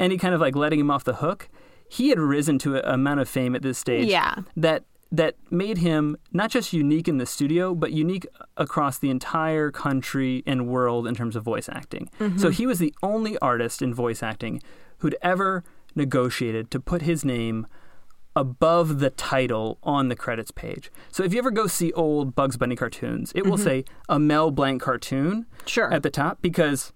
[0.00, 1.48] any kind of like letting him off the hook,
[1.88, 4.36] he had risen to an amount of fame at this stage Yeah.
[4.56, 9.70] that that made him not just unique in the studio, but unique across the entire
[9.70, 12.10] country and world in terms of voice acting.
[12.18, 12.50] So mm-hmm.
[12.50, 14.60] he was the only artist in voice acting
[14.98, 17.66] who'd ever negotiated to put his name
[18.36, 20.92] above the title on the credits page.
[21.10, 23.64] So if you ever go see old Bugs Bunny cartoons, it will mm-hmm.
[23.64, 25.92] say a Mel Blanc cartoon Sure.
[25.92, 26.92] at the top because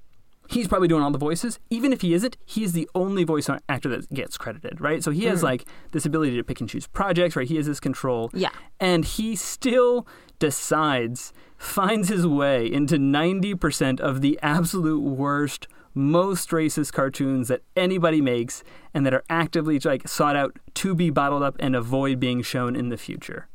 [0.49, 1.59] he's probably doing all the voices.
[1.71, 5.03] Even if he isn't, he's the only voice actor that gets credited, right?
[5.03, 5.47] So he has hmm.
[5.47, 7.49] like this ability to pick and choose projects, right?
[7.49, 8.31] He has this control.
[8.33, 8.51] Yeah.
[8.81, 10.07] And he still
[10.39, 18.21] decides, finds his way into 90% of the absolute worst, most racist cartoons that anybody
[18.21, 22.43] makes and that are actively like sought out to be bottled up and avoid being
[22.43, 23.49] shown in the future.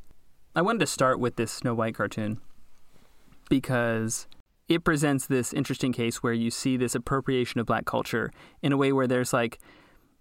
[0.56, 2.40] I wanted to start with this Snow White cartoon
[3.50, 4.28] because
[4.70, 8.78] it presents this interesting case where you see this appropriation of black culture in a
[8.78, 9.60] way where there's like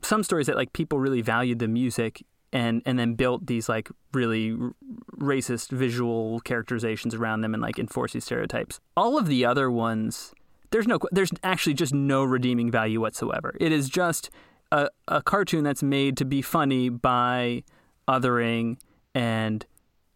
[0.02, 3.90] some stories that like people really valued the music and and then built these like
[4.12, 4.72] really r-
[5.18, 8.80] racist visual characterizations around them and like enforce these stereotypes.
[8.96, 10.32] All of the other ones
[10.70, 13.54] there's no there's actually just no redeeming value whatsoever.
[13.60, 14.30] It is just
[14.70, 17.64] a, a cartoon that's made to be funny by
[18.08, 18.78] othering
[19.14, 19.64] and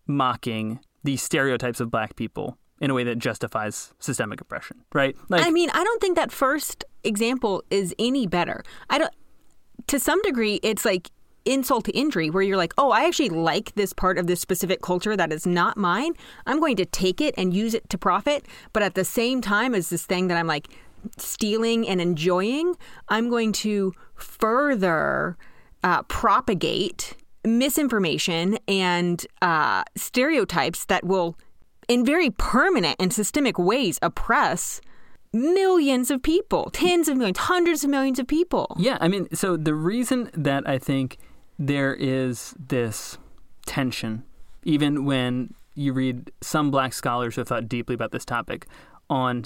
[0.06, 5.16] mocking these stereotypes of black people in a way that justifies systemic oppression, right?
[5.28, 8.62] Like I mean, I don't think that first example is any better.
[8.88, 9.12] I don't.
[9.86, 11.10] To some degree, it's like
[11.44, 14.82] insult to injury, where you're like, "Oh, I actually like this part of this specific
[14.82, 16.12] culture that is not mine.
[16.46, 19.74] I'm going to take it and use it to profit." But at the same time,
[19.74, 20.68] as this thing that I'm like
[21.18, 22.76] stealing and enjoying,
[23.08, 25.36] I'm going to further
[25.82, 31.36] uh, propagate misinformation and uh, stereotypes that will,
[31.90, 34.80] in very permanent and systemic ways, oppress
[35.32, 38.76] millions of people, tens of millions, hundreds of millions of people.
[38.78, 41.18] Yeah, I mean, so the reason that I think
[41.58, 43.18] there is this
[43.66, 44.22] tension,
[44.62, 48.66] even when you read some black scholars who have thought deeply about this topic,
[49.08, 49.44] on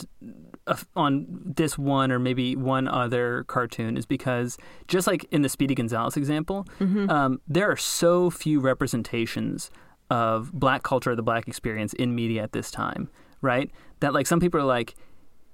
[0.67, 5.49] uh, on this one or maybe one other cartoon is because just like in the
[5.49, 6.67] Speedy Gonzales example,
[7.09, 9.71] um, there are so few representations
[10.11, 13.09] of black culture, the black experience in media at this time,
[13.41, 13.71] right?
[14.01, 14.95] That like some people are like,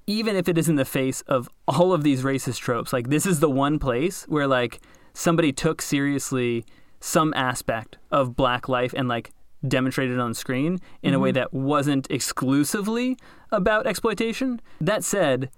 [0.07, 3.27] even if it is in the face of all of these racist tropes, like this
[3.27, 4.81] is the one place where like
[5.15, 6.65] somebody took seriously
[7.01, 9.31] some aspect of black life and like
[9.67, 11.37] demonstrated on screen in a way mm-hmm.
[11.37, 13.17] that wasn't exclusively
[13.53, 14.61] about exploitation.
[14.81, 15.51] That said,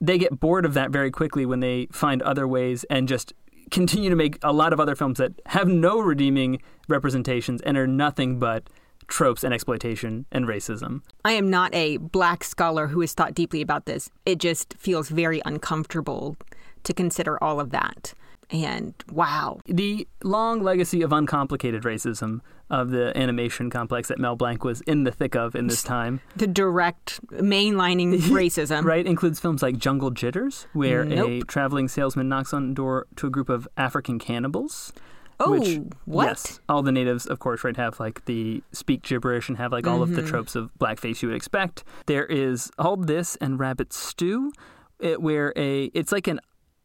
[0.00, 3.32] they get bored of that very quickly when they find other ways and just
[3.74, 7.88] continue to make a lot of other films that have no redeeming representations and are
[7.88, 8.70] nothing but
[9.08, 11.02] tropes and exploitation and racism.
[11.24, 14.08] I am not a black scholar who has thought deeply about this.
[14.24, 16.36] It just feels very uncomfortable
[16.84, 18.14] to consider all of that.
[18.50, 19.60] And wow.
[19.66, 25.04] The long legacy of uncomplicated racism of the animation complex that Mel Blanc was in
[25.04, 28.84] the thick of in this time, The direct mainlining racism.
[28.84, 33.26] right, includes films like Jungle Jitters, where a traveling salesman knocks on the door to
[33.26, 34.92] a group of African cannibals.
[35.40, 36.26] Oh, which, what?
[36.28, 39.86] Yes, all the natives, of course, right, have like the speak gibberish and have like
[39.86, 40.16] all Mm-hmm.
[40.16, 41.82] of the tropes of blackface you would expect.
[42.06, 44.52] There is all this and Rabbit Stew,
[45.00, 46.40] it, where a it's like an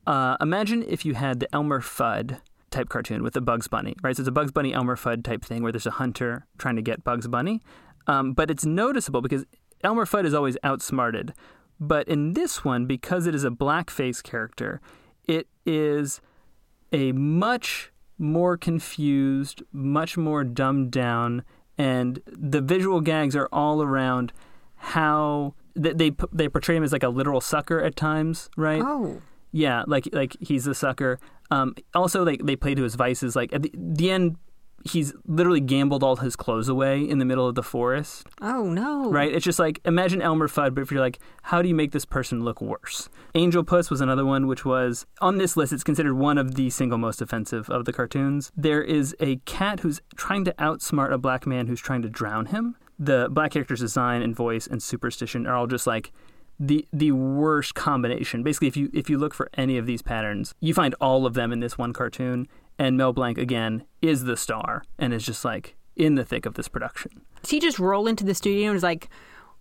[0.09, 2.41] uh, imagine if you had the Elmer Fudd
[2.71, 4.17] type cartoon with the Bugs Bunny, right?
[4.17, 6.81] So it's a Bugs Bunny Elmer Fudd type thing where there's a hunter trying to
[6.81, 7.61] get Bugs Bunny,
[8.07, 9.45] um, but it's noticeable because
[9.83, 11.35] Elmer Fudd is always outsmarted.
[11.79, 14.81] But in this one, because it is a blackface character,
[15.25, 16.21] it is
[16.91, 21.43] a much more confused, much more dumbed down,
[21.77, 24.33] and the visual gags are all around
[24.75, 28.81] how they they, they portray him as like a literal sucker at times, right?
[28.83, 29.21] Oh.
[29.51, 31.19] Yeah, like like he's a sucker.
[31.51, 33.35] Um, also, like they play to his vices.
[33.35, 34.37] Like at the, the end,
[34.83, 38.27] he's literally gambled all his clothes away in the middle of the forest.
[38.41, 39.11] Oh no.
[39.11, 39.33] Right?
[39.33, 42.05] It's just like imagine Elmer Fudd, but if you're like, how do you make this
[42.05, 43.09] person look worse?
[43.35, 45.73] Angel Puss was another one, which was on this list.
[45.73, 48.51] It's considered one of the single most offensive of the cartoons.
[48.55, 52.47] There is a cat who's trying to outsmart a black man who's trying to drown
[52.47, 52.75] him.
[52.97, 56.11] The black character's design and voice and superstition are all just like
[56.59, 58.43] the the worst combination.
[58.43, 61.33] Basically, if you if you look for any of these patterns, you find all of
[61.33, 62.47] them in this one cartoon.
[62.77, 66.53] And Mel Blanc again is the star and is just like in the thick of
[66.53, 67.11] this production.
[67.41, 69.09] Does he just roll into the studio and is like,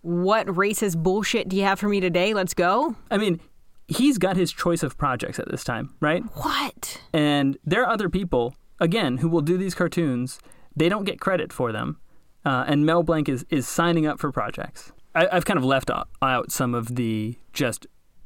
[0.01, 2.33] what racist bullshit do you have for me today?
[2.33, 2.95] Let's go?
[3.11, 3.41] I mean,
[3.89, 6.23] he's got his choice of projects at this time, right?
[6.35, 7.01] What?
[7.11, 10.39] And there are other people, again, who will do these cartoons.
[10.75, 11.99] They don't get credit for them.
[12.45, 14.93] Uh, and Mel Blanc is, is signing up for projects.
[15.19, 15.89] I, I've kind of left
[16.21, 17.85] out some of the just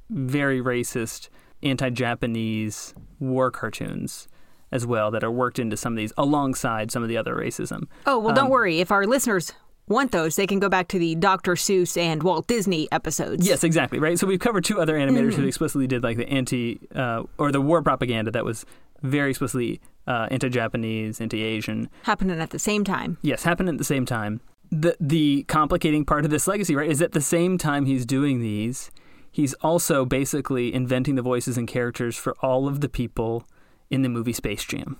[0.10, 1.30] very racist,
[1.62, 4.28] anti Japanese war cartoons
[4.72, 7.84] as well that are worked into some of these alongside some of the other racism.
[8.08, 8.80] Oh, well, don't Um, worry.
[8.80, 9.54] If our listeners
[9.88, 11.54] want those, they can go back to the Dr.
[11.54, 13.48] Seuss and Walt Disney episodes.
[13.48, 14.00] Yes, exactly.
[14.00, 14.18] Right.
[14.18, 17.62] So we've covered two other animators who explicitly did like the anti uh, or the
[17.62, 18.66] war propaganda that was
[19.04, 21.90] very explicitly uh, anti-Japanese, anti-Asian.
[22.04, 23.18] Happening at the same time.
[23.22, 24.42] Yes, happening at the same time.
[24.74, 28.42] The the complicating part of this legacy, right, is at the same time he's doing
[28.42, 28.90] these,
[29.32, 33.48] he's also basically inventing the voices and characters for all of the people
[33.92, 34.98] in the movie Space Jam.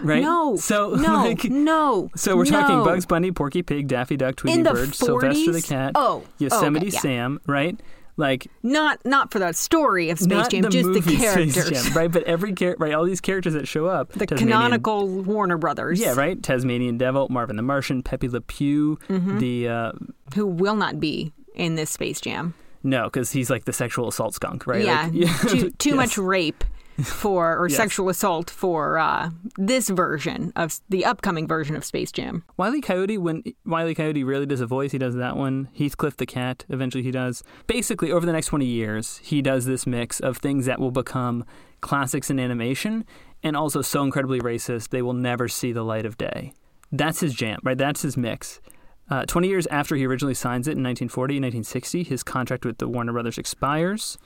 [0.00, 0.22] Right?
[0.22, 0.56] No.
[0.56, 1.14] So no.
[1.24, 2.10] like, no.
[2.14, 2.84] so we're talking.
[2.84, 6.22] Bugs Bunny, Porky Pig, Daffy Duck, Tweety Bird, Sylvester the Cat, Oh.
[6.24, 7.00] Oh, Yosemite okay, yeah.
[7.00, 7.80] Sam, right?
[8.18, 11.68] Like Not not for that story of Space Jam, the just the characters.
[11.84, 12.10] Jam, right?
[12.10, 16.00] But every char- right, all these characters that show up, The Tasmanian- canonical Warner Brothers.
[16.00, 16.42] yeah, right.
[16.42, 19.38] Tasmanian Devil, Marvin the Martian, Pepe Le Pew, Mm-hmm.
[19.38, 19.92] the uh,
[20.34, 22.54] Who will not be in this Space Jam.
[22.82, 24.84] no, because he's like the sexual assault skunk, right?
[24.84, 25.08] Yeah.
[25.12, 25.96] Like, too too Yes.
[25.96, 26.64] much rape
[27.04, 27.76] for or Yes.
[27.76, 32.44] sexual assault for uh, this version of the upcoming version of Space Jam.
[32.56, 35.68] Wiley Coyote, when Wiley Coyote really does a voice, he does that one.
[35.76, 37.42] Heathcliff the cat, eventually he does.
[37.66, 41.44] Basically, over the next 20 years, he does this mix of things that will become
[41.80, 43.04] classics in animation
[43.42, 46.52] and also so incredibly racist they will never see the light of day.
[46.90, 47.76] That's his jam, right?
[47.76, 48.60] That's his mix.
[49.08, 52.78] Uh, 20 years after he originally signs it in 1940 and 1960, his contract with
[52.78, 54.18] the Warner Brothers expires.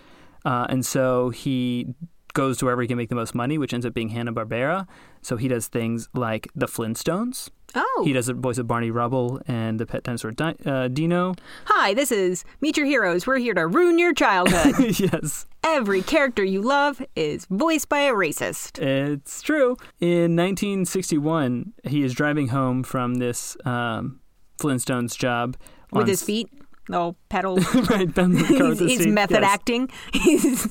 [0.45, 1.95] Uh, and so he
[2.35, 4.87] goes to wherever he can make the most money, which ends up being Hanna-Barbera.
[5.23, 7.51] So he does things like The Flintstones.
[7.75, 8.03] Oh.
[8.05, 11.35] He does the voice of Barney Rubble and the pet dinosaur Di- uh, Dino.
[11.67, 13.27] Hi, this is Meet Your Heroes.
[13.29, 14.99] We're here to ruin your childhood.
[14.99, 18.81] yes, Every character you love is voiced by a racist.
[18.83, 19.77] it's true.
[20.01, 24.21] In 1961, he is driving home from this um,
[24.59, 25.57] Flintstones job
[25.93, 26.49] With his feet
[26.91, 27.65] little pedals.
[27.91, 29.51] right, bend the car he's, he's method Yes.
[29.53, 29.89] acting.
[30.13, 30.69] He's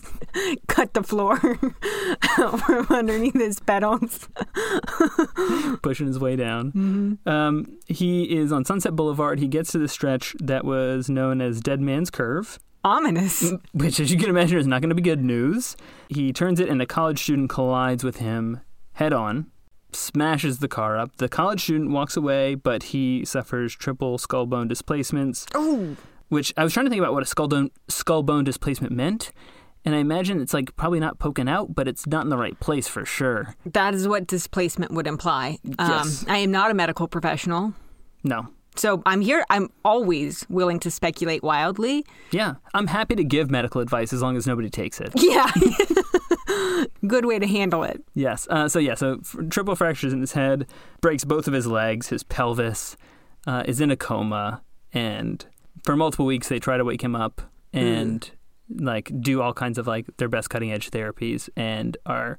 [0.67, 4.28] cut the floor from underneath his pedals.
[5.82, 6.72] pushing his way down.
[6.72, 7.30] Mm-hmm.
[7.30, 9.39] Um, he is on Sunset Boulevard.
[9.39, 13.51] He gets to the stretch that was known as Dead Man's Curve, Ominous.
[13.74, 15.76] which, as you can imagine, is not going to be good news.
[16.09, 18.61] He turns it, and a college student collides with him
[18.93, 19.47] head on,
[19.91, 21.17] smashes the car up.
[21.17, 25.95] The college student walks away, but he suffers triple skull bone displacements, Oh,
[26.29, 29.31] which I was trying to think about what a skull bone, skull bone displacement meant.
[29.85, 32.59] And I imagine it's like probably not poking out, but it's not in the right
[32.59, 33.55] place for sure.
[33.65, 35.57] that is what displacement would imply.
[35.79, 36.25] Um, Yes.
[36.27, 37.73] I am not a medical professional.
[38.23, 38.49] No.
[38.76, 39.43] So I'm here.
[39.49, 42.05] I'm always willing to speculate wildly.
[42.32, 42.55] Yeah.
[42.74, 45.11] I'm happy to give medical advice as long as nobody takes it.
[45.15, 45.51] Yeah.
[47.07, 48.03] Good way to handle it.
[48.13, 48.47] Yes.
[48.49, 48.95] Uh, so yeah.
[48.95, 50.67] So f- triple fractures in his head,
[51.01, 52.95] breaks both of his legs, his pelvis,
[53.47, 54.61] uh, is in a coma,
[54.93, 55.45] and
[55.84, 57.41] for multiple weeks they try to wake him up
[57.74, 58.32] and
[58.70, 62.38] like do all kinds of like their best cutting edge therapies and are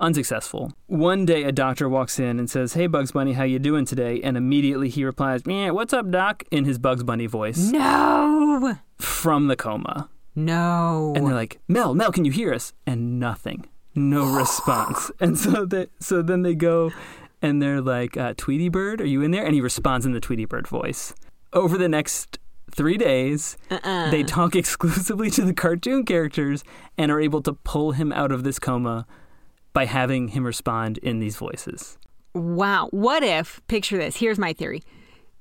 [0.00, 0.72] unsuccessful.
[0.86, 4.20] One day a doctor walks in and says, "Hey Bugs Bunny, how you doing today?"
[4.22, 8.78] And immediately he replies, "Yeah, what's up, doc?" in his Bugs Bunny voice No.
[8.98, 10.08] from the coma.
[10.36, 11.12] No.
[11.16, 12.72] And they're like, Mel, Mel, can you hear us?
[12.86, 15.10] And nothing, no response.
[15.20, 16.90] And so they, so then they go,
[17.40, 19.44] and they're like, uh, Tweety Bird, are you in there?
[19.44, 21.14] And he responds in the Tweety Bird voice.
[21.52, 22.38] Over the next
[22.74, 24.10] three days, uh-uh.
[24.10, 26.64] they talk exclusively to the cartoon characters
[26.98, 29.06] and are able to pull him out of this coma
[29.74, 31.98] by having him respond in these voices.
[32.34, 32.88] Wow.
[32.90, 34.82] What if, picture this, here's my theory.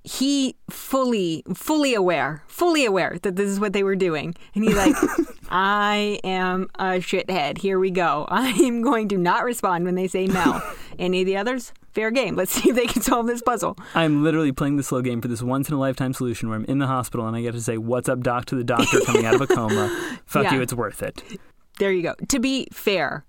[0.03, 4.35] He fully, fully aware, fully aware that this is what they were doing.
[4.53, 4.93] And he's like,
[5.49, 7.57] I am a shithead.
[7.59, 8.25] Here we go.
[8.29, 10.61] I'm going to not respond when they say no.
[10.99, 11.71] Any of the others?
[11.93, 12.35] Fair game.
[12.35, 13.77] Let's see if they can solve this puzzle.
[13.95, 16.65] I'm literally playing the slow game for this once in a lifetime solution where I'm
[16.65, 19.25] in the hospital and I get to say, What's up, doc, to the doctor coming
[19.25, 20.17] out of a coma.
[20.25, 20.55] Fuck Yeah.
[20.55, 21.23] you, it's worth it.
[21.79, 22.15] There you go.
[22.27, 23.25] To be fair,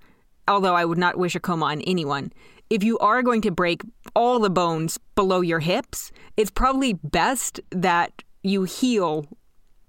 [0.49, 2.33] although I would not wish a coma on anyone,
[2.71, 3.83] if you are going to break
[4.15, 9.27] all the bones below your hips, it's probably best that you heal.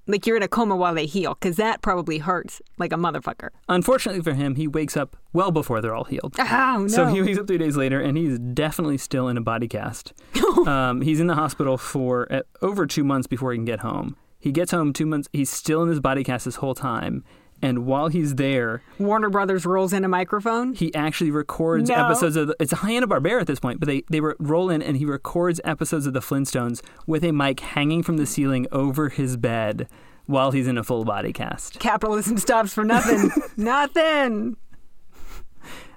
[0.08, 3.50] Like you're in a coma while they heal, because that probably hurts like a motherfucker.
[3.68, 6.36] Unfortunately for him, he wakes up well before they're all healed.
[6.38, 6.88] Oh, no.
[6.88, 10.14] So he wakes up three days later, and he's definitely still in a body cast.
[10.68, 14.16] um, he's in the hospital for uh, over two months before he can get home.
[14.38, 15.28] He gets home two months.
[15.34, 17.24] He's still in his body cast this whole time,
[17.62, 20.74] and while he's there, Warner Brothers rolls in a microphone.
[20.74, 21.96] he actually records No.
[22.06, 22.48] episodes of.
[22.48, 25.06] The, it's Hanna Barbera at this point, but they they re- roll in, and he
[25.06, 29.88] records episodes of the Flintstones with a mic hanging from the ceiling over his bed
[30.26, 31.80] while he's in a full body cast.
[31.80, 33.30] Capitalism stops for nothing.
[33.58, 34.58] nothing.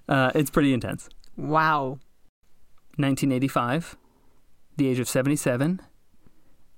[0.09, 1.09] Uh, it's pretty intense.
[1.37, 1.99] Wow.
[2.97, 3.97] 1985,
[4.77, 5.81] the age of 77.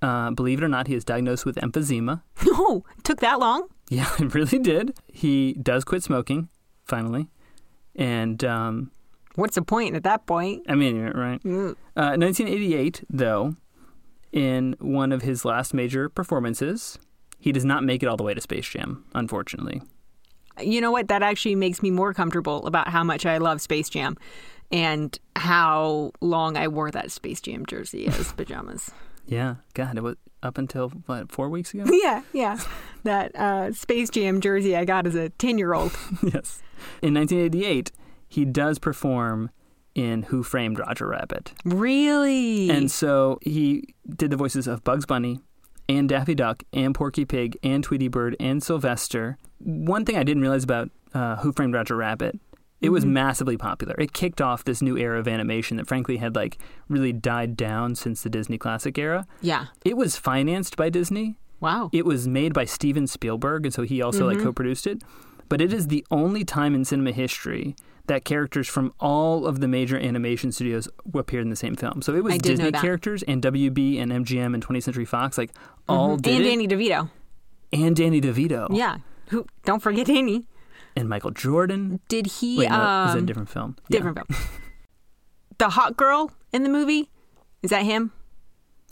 [0.03, 2.22] Uh, believe it or not, he is diagnosed with emphysema.
[2.62, 3.68] Oh, took that long?
[3.91, 4.97] Yeah, it really did.
[5.09, 6.49] He does quit smoking,
[6.86, 7.28] finally.
[7.95, 8.91] And, um,
[9.34, 10.64] What's the point at that point?
[10.68, 11.43] I mean, right.
[11.43, 11.72] Mm.
[11.97, 13.55] Uh, 1988, though,
[14.32, 16.99] in one of his last major performances,
[17.38, 19.82] he does not make it all the way to Space Jam, unfortunately.
[20.61, 21.09] You know what?
[21.09, 24.16] That actually makes me more comfortable about how much I love Space Jam
[24.70, 28.91] and how long I wore that Space Jam jersey as pajamas.
[29.26, 31.84] Yeah, God, it was up until, what, four weeks ago?
[31.91, 32.59] yeah, yeah.
[33.05, 35.93] That uh, Space Jam jersey I got as a 10 year old.
[36.22, 36.62] yes.
[37.03, 37.93] In 1988,
[38.28, 39.51] he does perform
[39.95, 41.53] in Who Framed Roger Rabbit.
[41.64, 42.70] Really?
[42.70, 45.41] And so he did the voices of Bugs Bunny
[45.88, 49.36] and Daffy Duck and Porky Pig and Tweety Bird and Sylvester.
[49.59, 52.38] One thing I didn't realize about uh, Who Framed Roger Rabbit,
[52.81, 53.14] it was mm-hmm.
[53.14, 53.95] massively popular.
[53.99, 56.59] It kicked off this new era of animation that frankly had like
[56.89, 59.26] really died down since the Disney classic era.
[59.41, 59.66] yeah.
[59.85, 61.37] It was financed by Disney.
[61.61, 61.91] Wow.
[61.93, 64.47] It was made by Steven Spielberg, and so he also like mm-hmm.
[64.47, 65.03] co-produced it.
[65.51, 67.74] But it is the only time in cinema history
[68.07, 72.03] that characters from all of the major animation studios appeared in the same film.
[72.03, 75.05] So it was I did know Disney characters and WB and MGM and 20th Century
[75.05, 75.51] Fox, like
[75.89, 76.22] all mm-hmm.
[76.22, 76.49] did and it.
[76.49, 77.11] Danny DeVito.
[77.72, 78.99] and Danny DeVito Yeah.
[79.28, 79.47] Who?
[79.64, 80.47] Don't forget Danny.
[81.01, 82.01] And Michael Jordan.
[82.09, 82.59] Did he?
[82.59, 83.76] Wait, no, um, is that a different film?
[83.88, 83.98] Yeah.
[83.98, 84.40] different film.
[85.59, 87.11] the hot girl in the movie
[87.62, 88.12] is that him?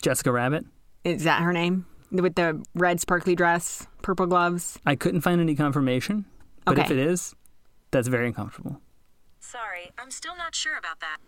[0.02, 0.64] Jessica Rabbit.
[1.04, 1.86] Is that her name?
[2.10, 4.78] With the red sparkly dress, purple gloves.
[4.86, 6.24] I couldn't find any confirmation,
[6.64, 7.34] but if it is,
[7.90, 8.80] that's very uncomfortable.
[9.40, 11.18] Sorry, I'm still not sure about that.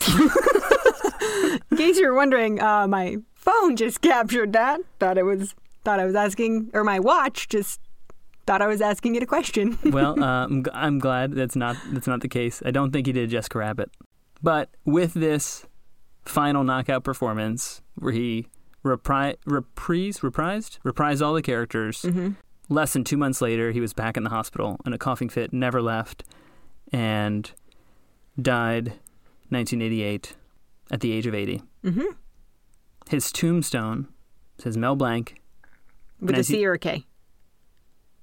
[1.70, 4.80] In case you're wondering, uh, my phone just captured that.
[4.98, 5.54] Thought it was.
[5.82, 7.80] Thought I was asking, or my watch just
[8.50, 9.78] thought I was asking it a question.
[9.84, 12.60] well, uh, I'm, g- I'm glad that's not that's not the case.
[12.66, 13.90] I don't think he did Jessica Rabbit,
[14.42, 15.66] but with this
[16.24, 18.48] final knockout performance where he
[18.84, 22.02] repri- reprise, reprised, reprised all the characters.
[22.02, 22.34] Mhm.
[22.68, 25.52] Less than two months later, he was back in the hospital in a coughing fit,
[25.52, 26.24] never left,
[26.92, 27.52] and
[28.40, 28.94] died
[29.50, 30.34] 1988
[30.90, 31.62] at the age of 80.
[31.84, 32.04] Mm-hmm.
[33.10, 34.08] His tombstone
[34.58, 35.40] says Mel Blanc.
[36.20, 37.06] With a Nancy- C or a K.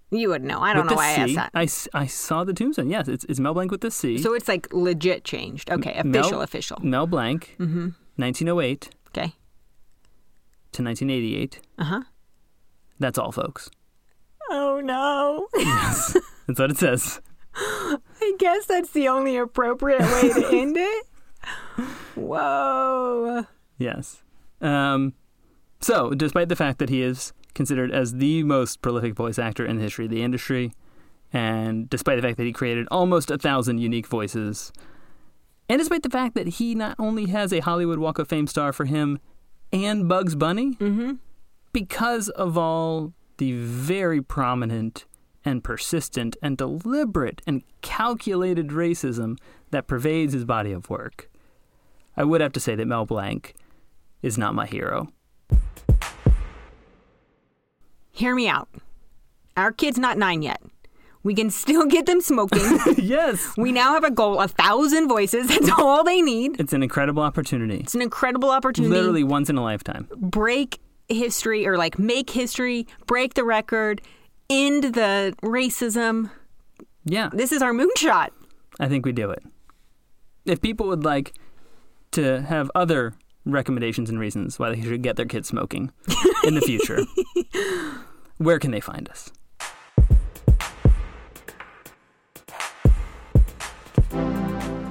[0.10, 0.60] You would know.
[0.62, 1.22] I don't with know why I C.
[1.22, 1.94] asked that.
[1.94, 2.90] I, I saw the tombstone.
[2.90, 4.18] Yes, it's, it's Mel Blanc with the C.
[4.18, 5.70] So it's like legit changed.
[5.70, 6.80] Okay, Mel- official, official.
[6.82, 7.90] Mel Blanc, Mm-hmm.
[8.16, 9.34] 1908 Okay.
[10.72, 11.60] to 1988.
[11.78, 12.04] Uh huh.
[13.00, 13.70] That's all, folks.
[14.50, 15.48] Oh no.
[15.58, 16.16] Yes.
[16.48, 17.20] That's what it says.
[17.56, 21.06] I guess that's the only appropriate way to end it.
[22.16, 23.46] Whoa.
[23.78, 24.22] Yes.
[24.62, 25.14] Um,
[25.80, 29.76] so, despite the fact that he is considered as the most prolific voice actor in
[29.76, 30.72] the history of the industry,
[31.34, 34.72] and despite the fact that he created almost a thousand unique voices,
[35.68, 38.72] and despite the fact that he not only has a Hollywood Walk of Fame star
[38.72, 39.20] for him
[39.74, 41.14] and Bugs Bunny, Mm-hmm.
[41.74, 45.06] because of all the very prominent
[45.44, 49.38] and persistent and deliberate and calculated racism
[49.72, 51.30] that pervades his body of work,
[52.16, 53.54] I would have to say that Mel Blanc
[54.22, 55.10] is not my hero.
[58.18, 58.68] Hear me out.
[59.56, 60.60] Our kid's not nine yet.
[61.22, 62.80] We can still get them smoking.
[62.98, 63.54] yes!
[63.58, 65.48] we now have a goal a thousand voices.
[65.50, 66.60] That's all they need.
[66.60, 67.78] It's an incredible opportunity.
[67.78, 68.92] It's an incredible opportunity.
[68.92, 70.08] Literally once in a lifetime.
[70.16, 74.02] break history or like make history, break the record,
[74.50, 76.32] end the racism.
[77.06, 78.30] Yeah, This is our moonshot.
[78.80, 79.44] I think we do it.
[80.46, 81.34] If people would like
[82.14, 83.14] to have other
[83.46, 85.92] recommendations and reasons why they should get their kids smoking
[86.44, 87.00] in the future,
[88.38, 89.32] where can they find us?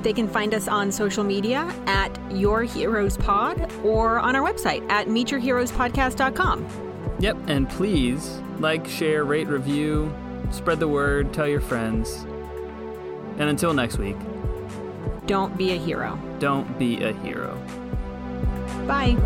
[0.02, 4.88] They can find us on social media at Your Heroes Pod or on our website
[4.88, 7.16] at meetyourheroespodcast.com.
[7.18, 10.14] Yep, and please like, share, rate, review,
[10.50, 12.24] spread the word, tell your friends.
[13.38, 14.16] And until next week,
[15.26, 16.18] Don't be a hero.
[16.38, 17.60] don't be a hero.
[18.86, 19.16] Bye.